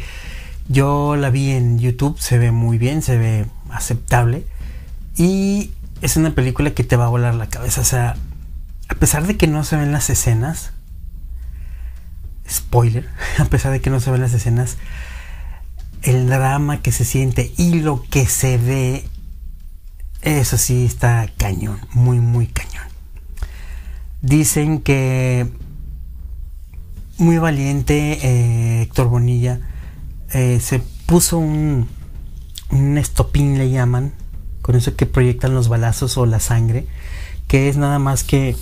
Yo 0.69 1.17
la 1.17 1.31
vi 1.31 1.51
en 1.51 1.79
YouTube, 1.79 2.19
se 2.19 2.39
ve 2.39 2.51
muy 2.51 2.79
bien, 2.79 3.03
se 3.03 3.17
ve 3.17 3.47
aceptable. 3.71 4.45
Y 5.17 5.73
es 6.01 6.17
una 6.17 6.35
película 6.35 6.71
que 6.71 6.85
te 6.85 6.97
va 6.97 7.07
a 7.07 7.09
volar 7.09 7.35
la 7.35 7.49
cabeza. 7.49 7.81
O 7.81 7.85
sea, 7.85 8.17
a 8.89 8.95
pesar 8.95 9.27
de 9.27 9.37
que 9.37 9.47
no 9.47 9.65
se 9.65 9.77
ven 9.77 9.93
las 9.93 10.11
escenas, 10.11 10.73
spoiler, 12.49 13.09
a 13.39 13.45
pesar 13.47 13.73
de 13.73 13.81
que 13.81 13.91
no 13.91 14.01
se 14.01 14.11
ven 14.11 14.21
las 14.21 14.33
escenas, 14.33 14.77
el 16.03 16.29
drama 16.29 16.81
que 16.83 16.93
se 16.93 17.05
siente 17.05 17.53
y 17.57 17.81
lo 17.81 18.03
que 18.03 18.27
se 18.27 18.59
ve, 18.59 19.09
eso 20.23 20.57
sí 20.57 20.85
está 20.85 21.31
cañón, 21.37 21.81
muy, 21.93 22.21
muy 22.21 22.47
cañón. 22.47 22.85
Dicen 24.21 24.81
que 24.81 25.47
muy 27.19 27.39
valiente 27.39 28.19
eh, 28.23 28.83
Héctor 28.83 29.09
Bonilla 29.09 29.61
eh, 30.33 30.61
se 30.61 30.81
puso 31.07 31.39
un, 31.39 31.89
un 32.71 32.99
estopín, 32.99 33.59
le 33.59 33.71
llaman, 33.71 34.13
con 34.63 34.77
eso 34.77 34.97
que 34.97 35.07
proyectan 35.07 35.55
los 35.55 35.69
balazos 35.69 36.17
o 36.19 36.27
la 36.27 36.41
sangre, 36.41 36.87
que 37.47 37.69
es 37.69 37.77
nada 37.77 37.99
más 37.99 38.25
que 38.25 38.57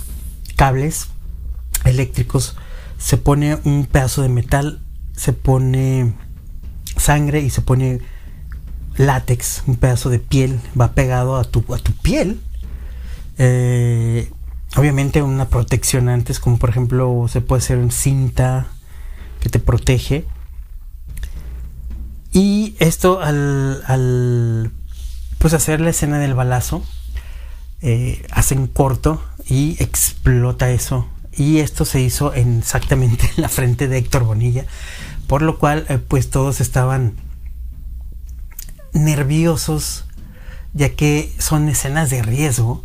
cables 0.55 1.07
eléctricos, 1.85 2.55
se 2.97 3.17
pone 3.17 3.57
un 3.63 3.85
pedazo 3.85 4.21
de 4.21 4.29
metal, 4.29 4.81
se 5.15 5.33
pone 5.33 6.13
sangre 6.95 7.41
y 7.41 7.49
se 7.49 7.61
pone 7.61 7.99
látex, 8.97 9.63
un 9.67 9.75
pedazo 9.75 10.09
de 10.09 10.19
piel, 10.19 10.59
va 10.79 10.93
pegado 10.93 11.37
a 11.37 11.43
tu, 11.43 11.63
a 11.73 11.77
tu 11.77 11.93
piel. 11.93 12.39
Eh, 13.37 14.31
obviamente 14.75 15.21
una 15.21 15.47
protección 15.49 16.09
antes, 16.09 16.39
como 16.39 16.57
por 16.57 16.69
ejemplo 16.69 17.27
se 17.29 17.41
puede 17.41 17.61
hacer 17.61 17.77
en 17.77 17.91
cinta 17.91 18.67
que 19.39 19.49
te 19.49 19.59
protege. 19.59 20.25
Y 22.31 22.75
esto 22.79 23.19
al, 23.21 24.71
pues 25.37 25.53
hacer 25.53 25.79
la 25.81 25.91
escena 25.91 26.19
del 26.19 26.33
balazo, 26.33 26.83
eh, 27.81 28.25
hacen 28.31 28.67
corto 28.67 29.23
y 29.47 29.81
explota 29.81 30.69
eso. 30.71 31.07
Y 31.35 31.59
esto 31.59 31.85
se 31.85 32.01
hizo 32.01 32.33
en 32.33 32.59
exactamente 32.59 33.29
en 33.35 33.41
la 33.43 33.49
frente 33.49 33.87
de 33.87 33.97
Héctor 33.97 34.23
Bonilla, 34.23 34.65
por 35.27 35.41
lo 35.41 35.57
cual 35.57 35.85
eh, 35.89 35.99
pues 35.99 36.29
todos 36.29 36.61
estaban 36.61 37.13
nerviosos, 38.93 40.05
ya 40.73 40.89
que 40.89 41.33
son 41.37 41.69
escenas 41.69 42.09
de 42.09 42.21
riesgo 42.21 42.83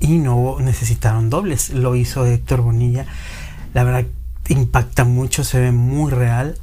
y 0.00 0.18
no 0.18 0.58
necesitaron 0.60 1.30
dobles. 1.30 1.70
Lo 1.70 1.96
hizo 1.96 2.26
Héctor 2.26 2.60
Bonilla. 2.60 3.06
La 3.72 3.84
verdad 3.84 4.06
impacta 4.48 5.04
mucho, 5.04 5.44
se 5.44 5.60
ve 5.60 5.72
muy 5.72 6.10
real. 6.10 6.56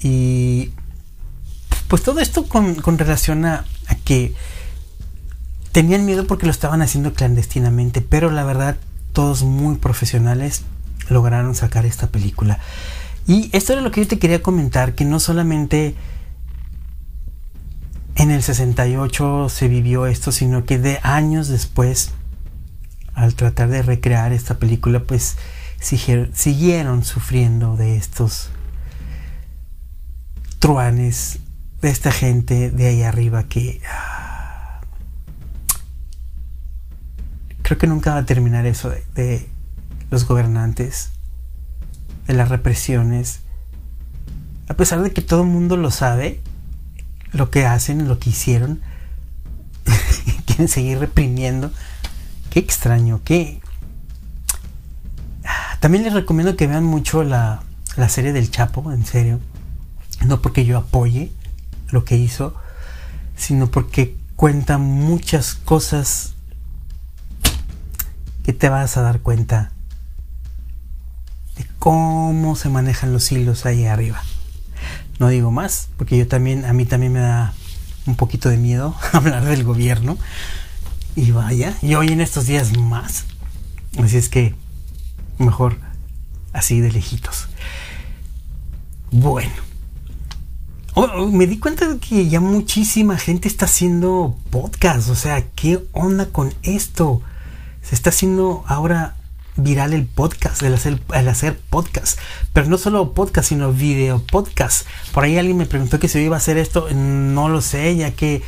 Y 0.00 0.70
pues 1.88 2.02
todo 2.02 2.20
esto 2.20 2.46
con, 2.46 2.98
relación 2.98 3.44
a, 3.44 3.64
que 4.04 4.34
tenían 5.72 6.06
miedo 6.06 6.26
porque 6.26 6.46
lo 6.46 6.52
estaban 6.52 6.82
haciendo 6.82 7.12
clandestinamente, 7.12 8.00
pero 8.00 8.30
la 8.30 8.44
verdad 8.44 8.76
todos 9.12 9.42
muy 9.42 9.76
profesionales 9.76 10.62
lograron 11.08 11.54
sacar 11.54 11.86
esta 11.86 12.08
película. 12.08 12.58
Y 13.26 13.50
esto 13.52 13.72
era 13.72 13.82
lo 13.82 13.90
que 13.90 14.02
yo 14.02 14.08
te 14.08 14.18
quería 14.18 14.42
comentar, 14.42 14.94
que 14.94 15.04
no 15.04 15.18
solamente 15.18 15.94
en 18.16 18.30
el 18.30 18.42
68 18.42 19.48
se 19.48 19.68
vivió 19.68 20.06
esto, 20.06 20.32
sino 20.32 20.64
que 20.64 20.78
de 20.78 20.98
años 21.02 21.48
después, 21.48 22.12
al 23.14 23.34
tratar 23.34 23.68
de 23.68 23.82
recrear 23.82 24.32
esta 24.32 24.58
película, 24.58 25.00
pues 25.00 25.36
siguieron 25.80 27.04
sufriendo 27.04 27.76
de 27.76 27.96
estos 27.96 28.50
truanes 30.58 31.38
de 31.82 31.90
esta 31.90 32.10
gente 32.10 32.70
de 32.70 32.86
ahí 32.86 33.02
arriba 33.02 33.44
que 33.44 33.80
ah, 33.88 34.80
creo 37.62 37.78
que 37.78 37.86
nunca 37.86 38.14
va 38.14 38.20
a 38.20 38.26
terminar 38.26 38.64
eso 38.64 38.92
de, 39.14 39.48
los 40.10 40.26
gobernantes, 40.26 41.10
de 42.26 42.34
las 42.34 42.48
represiones. 42.48 43.40
A 44.68 44.74
pesar 44.74 45.02
de 45.02 45.12
que 45.12 45.20
todo 45.20 45.42
el 45.42 45.48
mundo 45.48 45.76
lo 45.76 45.90
sabe, 45.90 46.40
lo 47.32 47.50
que 47.50 47.66
hacen, 47.66 48.08
lo 48.08 48.18
que 48.18 48.30
hicieron, 48.30 48.80
quieren 50.46 50.68
seguir 50.68 50.98
reprimiendo. 50.98 51.70
Qué 52.50 52.60
extraño, 52.60 53.20
qué... 53.24 53.60
También 55.80 56.04
les 56.04 56.14
recomiendo 56.14 56.56
que 56.56 56.66
vean 56.66 56.84
mucho 56.84 57.22
la, 57.22 57.62
la 57.96 58.08
serie 58.08 58.32
del 58.32 58.50
Chapo, 58.50 58.90
en 58.92 59.04
serio. 59.04 59.40
No 60.26 60.40
porque 60.40 60.64
yo 60.64 60.78
apoye, 60.78 61.30
lo 61.90 62.04
que 62.04 62.16
hizo, 62.16 62.54
sino 63.36 63.70
porque 63.70 64.16
cuenta 64.34 64.78
muchas 64.78 65.54
cosas 65.54 66.34
que 68.42 68.52
te 68.52 68.68
vas 68.68 68.96
a 68.96 69.02
dar 69.02 69.20
cuenta 69.20 69.72
de 71.56 71.66
cómo 71.78 72.56
se 72.56 72.68
manejan 72.68 73.12
los 73.12 73.30
hilos 73.32 73.66
ahí 73.66 73.86
arriba. 73.86 74.22
No 75.18 75.28
digo 75.28 75.50
más, 75.50 75.88
porque 75.96 76.18
yo 76.18 76.26
también, 76.28 76.64
a 76.64 76.72
mí 76.72 76.84
también 76.84 77.12
me 77.12 77.20
da 77.20 77.54
un 78.06 78.16
poquito 78.16 78.48
de 78.48 78.56
miedo 78.56 78.94
hablar 79.12 79.44
del 79.44 79.64
gobierno. 79.64 80.18
Y 81.14 81.30
vaya, 81.30 81.74
y 81.80 81.94
hoy 81.94 82.08
en 82.08 82.20
estos 82.20 82.46
días 82.46 82.76
más. 82.76 83.24
Así 83.98 84.18
es 84.18 84.28
que 84.28 84.54
mejor 85.38 85.78
así 86.52 86.80
de 86.80 86.92
lejitos. 86.92 87.48
Bueno, 89.10 89.52
Oh, 90.98 91.06
oh, 91.14 91.26
me 91.26 91.46
di 91.46 91.58
cuenta 91.58 91.86
de 91.86 91.98
que 91.98 92.26
ya 92.26 92.40
muchísima 92.40 93.18
gente 93.18 93.48
está 93.48 93.66
haciendo 93.66 94.34
podcast. 94.48 95.10
O 95.10 95.14
sea, 95.14 95.46
¿qué 95.54 95.84
onda 95.92 96.30
con 96.30 96.54
esto? 96.62 97.20
Se 97.82 97.94
está 97.94 98.08
haciendo 98.08 98.64
ahora 98.66 99.14
viral 99.56 99.92
el 99.92 100.06
podcast, 100.06 100.62
el 100.62 100.74
hacer, 100.74 101.00
el 101.14 101.28
hacer 101.28 101.58
podcast. 101.70 102.18
Pero 102.52 102.68
no 102.68 102.78
solo 102.78 103.12
podcast, 103.12 103.48
sino 103.48 103.72
video 103.72 104.20
podcast. 104.20 104.86
Por 105.12 105.24
ahí 105.24 105.38
alguien 105.38 105.56
me 105.56 105.66
preguntó 105.66 105.98
que 105.98 106.08
si 106.08 106.18
iba 106.20 106.36
a 106.36 106.38
hacer 106.38 106.58
esto. 106.58 106.88
No 106.94 107.48
lo 107.48 107.60
sé, 107.60 107.96
ya 107.96 108.12
que 108.12 108.42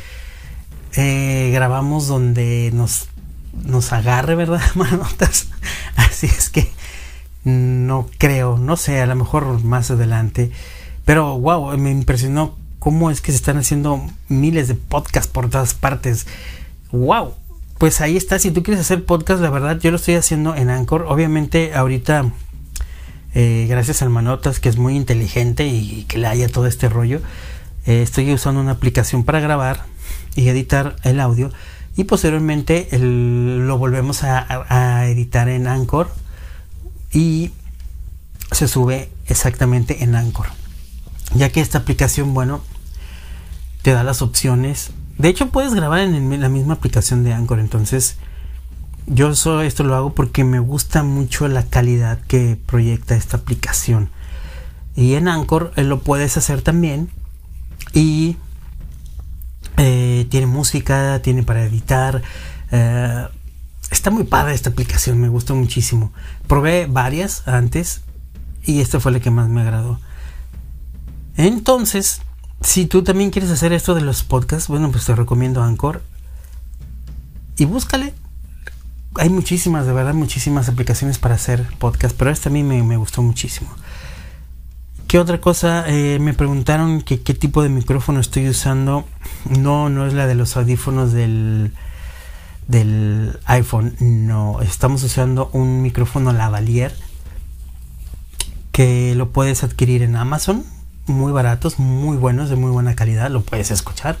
eh, 0.95 1.51
grabamos 1.53 2.07
donde 2.07 2.71
nos, 2.73 3.07
nos 3.63 3.91
agarre, 3.93 4.35
¿verdad, 4.35 4.61
manotas? 4.75 5.47
Así 5.95 6.27
es 6.27 6.49
que 6.49 6.71
no 7.43 8.07
creo, 8.17 8.57
no 8.57 8.77
sé, 8.77 9.01
a 9.01 9.05
lo 9.05 9.15
mejor 9.15 9.63
más 9.63 9.91
adelante. 9.91 10.51
Pero 11.05 11.39
wow, 11.39 11.77
me 11.77 11.91
impresionó 11.91 12.55
cómo 12.79 13.11
es 13.11 13.21
que 13.21 13.31
se 13.31 13.37
están 13.37 13.57
haciendo 13.57 14.05
miles 14.27 14.67
de 14.67 14.75
podcasts 14.75 15.31
por 15.31 15.49
todas 15.49 15.73
partes. 15.73 16.27
Wow. 16.91 17.33
Pues 17.79 17.99
ahí 18.01 18.15
está, 18.15 18.37
si 18.37 18.51
tú 18.51 18.61
quieres 18.61 18.81
hacer 18.81 19.03
podcast, 19.03 19.41
la 19.41 19.49
verdad 19.49 19.79
yo 19.79 19.89
lo 19.89 19.97
estoy 19.97 20.13
haciendo 20.13 20.55
en 20.55 20.69
Anchor. 20.69 21.05
Obviamente 21.07 21.73
ahorita, 21.73 22.31
eh, 23.33 23.65
gracias 23.67 24.03
al 24.03 24.11
Manotas, 24.11 24.59
que 24.59 24.69
es 24.69 24.77
muy 24.77 24.95
inteligente 24.95 25.65
y 25.65 26.03
que 26.03 26.19
le 26.19 26.27
haya 26.27 26.47
todo 26.47 26.67
este 26.67 26.89
rollo, 26.89 27.21
eh, 27.87 28.03
estoy 28.03 28.31
usando 28.31 28.61
una 28.61 28.73
aplicación 28.73 29.23
para 29.23 29.39
grabar 29.39 29.85
y 30.35 30.47
editar 30.47 30.97
el 31.03 31.19
audio. 31.19 31.49
Y 31.95 32.03
posteriormente 32.03 32.87
lo 32.91 33.77
volvemos 33.79 34.23
a 34.23 35.07
editar 35.07 35.49
en 35.49 35.67
Anchor 35.67 36.11
y 37.11 37.51
se 38.51 38.67
sube 38.67 39.09
exactamente 39.25 40.03
en 40.03 40.13
Anchor 40.13 40.47
ya 41.33 41.51
que 41.51 41.61
esta 41.61 41.79
aplicación, 41.79 42.33
bueno, 42.33 42.61
te 43.81 43.91
da 43.91 44.03
las 44.03 44.21
opciones. 44.21 44.91
De 45.19 45.27
hecho, 45.27 45.49
puedes 45.49 45.75
grabar 45.75 45.99
en 45.99 46.41
la 46.41 46.49
misma 46.49 46.75
aplicación 46.75 47.23
de 47.23 47.33
Anchor. 47.33 47.59
Entonces, 47.59 48.15
yo 49.05 49.31
esto 49.61 49.83
lo 49.83 49.95
hago 49.95 50.15
porque 50.15 50.43
me 50.43 50.59
gusta 50.59 51.03
mucho 51.03 51.47
la 51.47 51.63
calidad 51.65 52.19
que 52.27 52.57
proyecta 52.65 53.15
esta 53.15 53.37
aplicación. 53.37 54.09
Y 54.95 55.15
en 55.15 55.27
Anchor 55.27 55.73
eh, 55.75 55.83
lo 55.83 56.01
puedes 56.01 56.37
hacer 56.37 56.61
también. 56.61 57.09
Y 57.93 58.37
eh, 59.77 60.25
tiene 60.29 60.47
música, 60.47 61.21
tiene 61.21 61.43
para 61.43 61.63
editar. 61.63 62.21
Eh, 62.71 63.27
está 63.91 64.11
muy 64.11 64.23
padre 64.23 64.53
esta 64.53 64.69
aplicación, 64.69 65.19
me 65.19 65.27
gustó 65.27 65.53
muchísimo. 65.53 66.13
Probé 66.47 66.85
varias 66.85 67.45
antes 67.45 68.03
y 68.63 68.79
esta 68.79 69.01
fue 69.01 69.11
la 69.11 69.19
que 69.19 69.31
más 69.31 69.49
me 69.49 69.61
agradó. 69.61 69.99
Entonces, 71.35 72.21
si 72.61 72.85
tú 72.85 73.03
también 73.03 73.31
quieres 73.31 73.51
hacer 73.51 73.73
esto 73.73 73.95
de 73.95 74.01
los 74.01 74.23
podcasts, 74.23 74.67
bueno, 74.67 74.91
pues 74.91 75.05
te 75.05 75.15
recomiendo 75.15 75.63
Anchor. 75.63 76.01
Y 77.57 77.65
búscale. 77.65 78.13
Hay 79.15 79.29
muchísimas, 79.29 79.85
de 79.85 79.93
verdad, 79.93 80.13
muchísimas 80.13 80.69
aplicaciones 80.69 81.17
para 81.17 81.35
hacer 81.35 81.65
podcast, 81.79 82.15
pero 82.17 82.31
esta 82.31 82.49
a 82.49 82.51
mí 82.51 82.63
me, 82.63 82.97
gustó 82.97 83.21
muchísimo. 83.21 83.69
¿Qué 85.07 85.19
otra 85.19 85.41
cosa? 85.41 85.85
Eh, 85.87 86.19
me 86.19 86.33
preguntaron 86.33 87.01
que 87.01 87.21
qué 87.21 87.33
tipo 87.33 87.63
de 87.63 87.69
micrófono 87.69 88.19
estoy 88.19 88.47
usando. 88.47 89.05
No, 89.49 89.89
no 89.89 90.05
es 90.05 90.13
la 90.13 90.27
de 90.27 90.35
los 90.35 90.55
audífonos 90.55 91.11
del, 91.11 91.73
del 92.67 93.39
iPhone. 93.45 93.95
No, 93.99 94.61
estamos 94.61 95.01
usando 95.03 95.49
un 95.53 95.81
micrófono 95.81 96.31
lavalier 96.31 96.93
que 98.71 99.15
lo 99.15 99.31
puedes 99.31 99.63
adquirir 99.63 100.03
en 100.03 100.15
Amazon. 100.15 100.63
Muy 101.09 101.31
baratos, 101.31 101.79
muy 101.79 102.17
buenos, 102.17 102.51
de 102.51 102.55
muy 102.55 102.69
buena 102.69 102.95
calidad. 102.95 103.31
Lo 103.31 103.41
puedes 103.41 103.71
escuchar. 103.71 104.19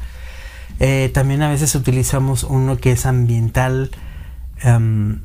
Eh, 0.79 1.11
también 1.13 1.43
a 1.43 1.49
veces 1.49 1.75
utilizamos 1.75 2.43
uno 2.43 2.77
que 2.77 2.91
es 2.93 3.05
ambiental. 3.05 3.91
Em, 4.63 5.21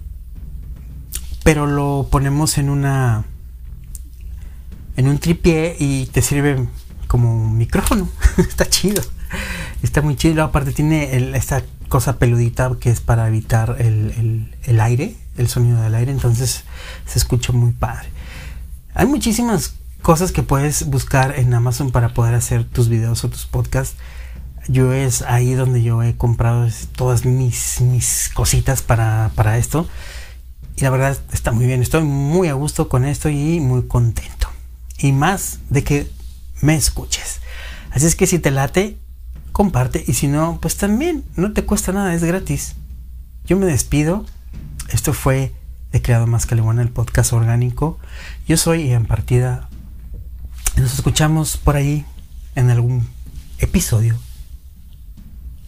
pero 1.43 1.67
lo 1.67 2.09
ponemos 2.11 2.59
en 2.59 2.69
una 2.69 3.25
en 4.97 5.09
un 5.09 5.19
tripié 5.19 5.75
y 5.79 6.05
te 6.07 6.21
sirve 6.21 6.69
como 7.07 7.49
micrófono. 7.49 8.11
Está 8.37 8.69
chido. 8.69 9.03
Está 9.83 10.03
muy 10.03 10.17
chido. 10.17 10.45
Aparte 10.45 10.73
tiene 10.73 11.17
esta 11.35 11.63
cosa 11.89 12.19
peludita 12.19 12.71
que 12.79 12.91
es 12.91 13.01
para 13.01 13.27
evitar 13.27 13.77
el, 13.79 14.53
el, 14.65 14.81
aire, 14.81 15.17
el 15.39 15.49
sonido 15.49 15.81
del 15.81 15.95
aire. 15.95 16.13
Entonces 16.13 16.65
se 17.07 17.19
escucha 17.19 17.55
muy 17.55 17.73
padre. 17.73 18.09
Hay 18.95 19.07
muchísimas 19.07 19.77
cosas 20.05 20.33
que 20.33 20.43
puedes 20.43 20.85
buscar 20.91 21.39
en 21.39 21.55
Amazon 21.55 21.91
para 21.91 22.13
poder 22.13 22.35
hacer 22.35 22.65
tus 22.65 22.91
videos 22.91 23.25
o 23.25 23.31
tus 23.31 23.47
podcasts. 23.47 23.97
Yo 24.69 24.93
es 24.93 25.23
ahí 25.23 25.55
donde 25.55 25.83
yo 25.83 26.03
he 26.03 26.15
comprado 26.15 26.69
todas 26.95 27.25
mis, 27.25 27.81
mis 27.81 28.31
cositas 28.35 28.83
para, 28.83 29.31
para 29.35 29.57
esto. 29.57 29.89
Y 30.77 30.83
la 30.83 30.91
verdad 30.91 31.19
está 31.33 31.53
muy 31.53 31.65
bien. 31.65 31.81
Estoy 31.81 32.03
muy 32.03 32.49
a 32.49 32.53
gusto 32.53 32.91
con 32.91 33.07
esto 33.07 33.31
y 33.31 33.61
muy 33.61 33.85
contento. 33.85 34.49
Y 34.99 35.13
más 35.13 35.61
de 35.71 35.85
que 35.85 36.11
me 36.61 36.75
escuches. 36.75 37.41
Así 37.91 38.05
es 38.05 38.15
que 38.15 38.27
si 38.27 38.39
te 38.39 38.51
late, 38.51 38.99
comparte. 39.53 40.05
Y 40.07 40.13
si 40.13 40.27
no, 40.27 40.59
pues 40.61 40.77
también 40.77 41.25
no 41.35 41.55
te 41.55 41.65
cuesta 41.65 41.93
nada, 41.93 42.13
es 42.13 42.23
gratis. 42.23 42.75
Yo 43.47 43.57
me 43.57 43.65
despido. 43.65 44.27
Esto 44.91 45.15
fue 45.15 45.55
de 45.93 46.03
Creado 46.03 46.27
Más 46.27 46.45
Caliguana, 46.45 46.83
el 46.83 46.91
podcast 46.91 47.33
orgánico. 47.33 47.99
Yo 48.47 48.59
soy 48.59 48.89
Ian 48.89 49.07
Partida. 49.07 49.71
Nos 50.77 50.93
escuchamos 50.95 51.57
por 51.57 51.77
ahí 51.77 52.05
en 52.57 52.71
algún 52.71 53.09
episodio 53.59 54.19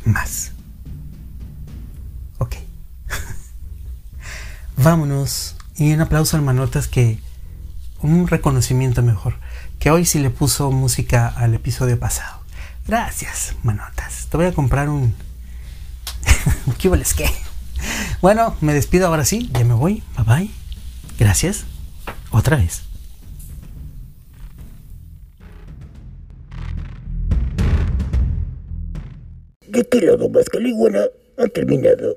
más. 0.04 0.52
Ok. 2.38 2.56
Vámonos. 4.76 5.56
Y 5.76 5.92
un 5.92 6.00
aplauso 6.00 6.36
al 6.36 6.42
Manotas 6.42 6.88
que... 6.88 7.18
Un 8.02 8.28
reconocimiento 8.28 9.02
mejor. 9.02 9.36
Que 9.78 9.90
hoy 9.90 10.04
sí 10.04 10.18
le 10.18 10.30
puso 10.30 10.70
música 10.70 11.28
al 11.28 11.54
episodio 11.54 11.98
pasado. 11.98 12.40
Gracias, 12.86 13.54
Manotas. 13.62 14.26
Te 14.30 14.36
voy 14.36 14.46
a 14.46 14.52
comprar 14.52 14.88
un... 14.88 15.14
¿Qué 16.78 16.90
qué? 17.16 17.30
Bueno, 18.20 18.56
me 18.60 18.74
despido 18.74 19.06
ahora 19.06 19.24
sí. 19.24 19.50
Ya 19.52 19.64
me 19.64 19.74
voy. 19.74 20.02
Bye 20.16 20.24
bye. 20.24 20.50
Gracias. 21.18 21.64
Otra 22.30 22.56
vez. 22.56 22.85
De 29.76 29.82
este 29.82 30.00
lado 30.00 30.30
más 30.30 30.48
ha 31.36 31.46
terminado. 31.48 32.16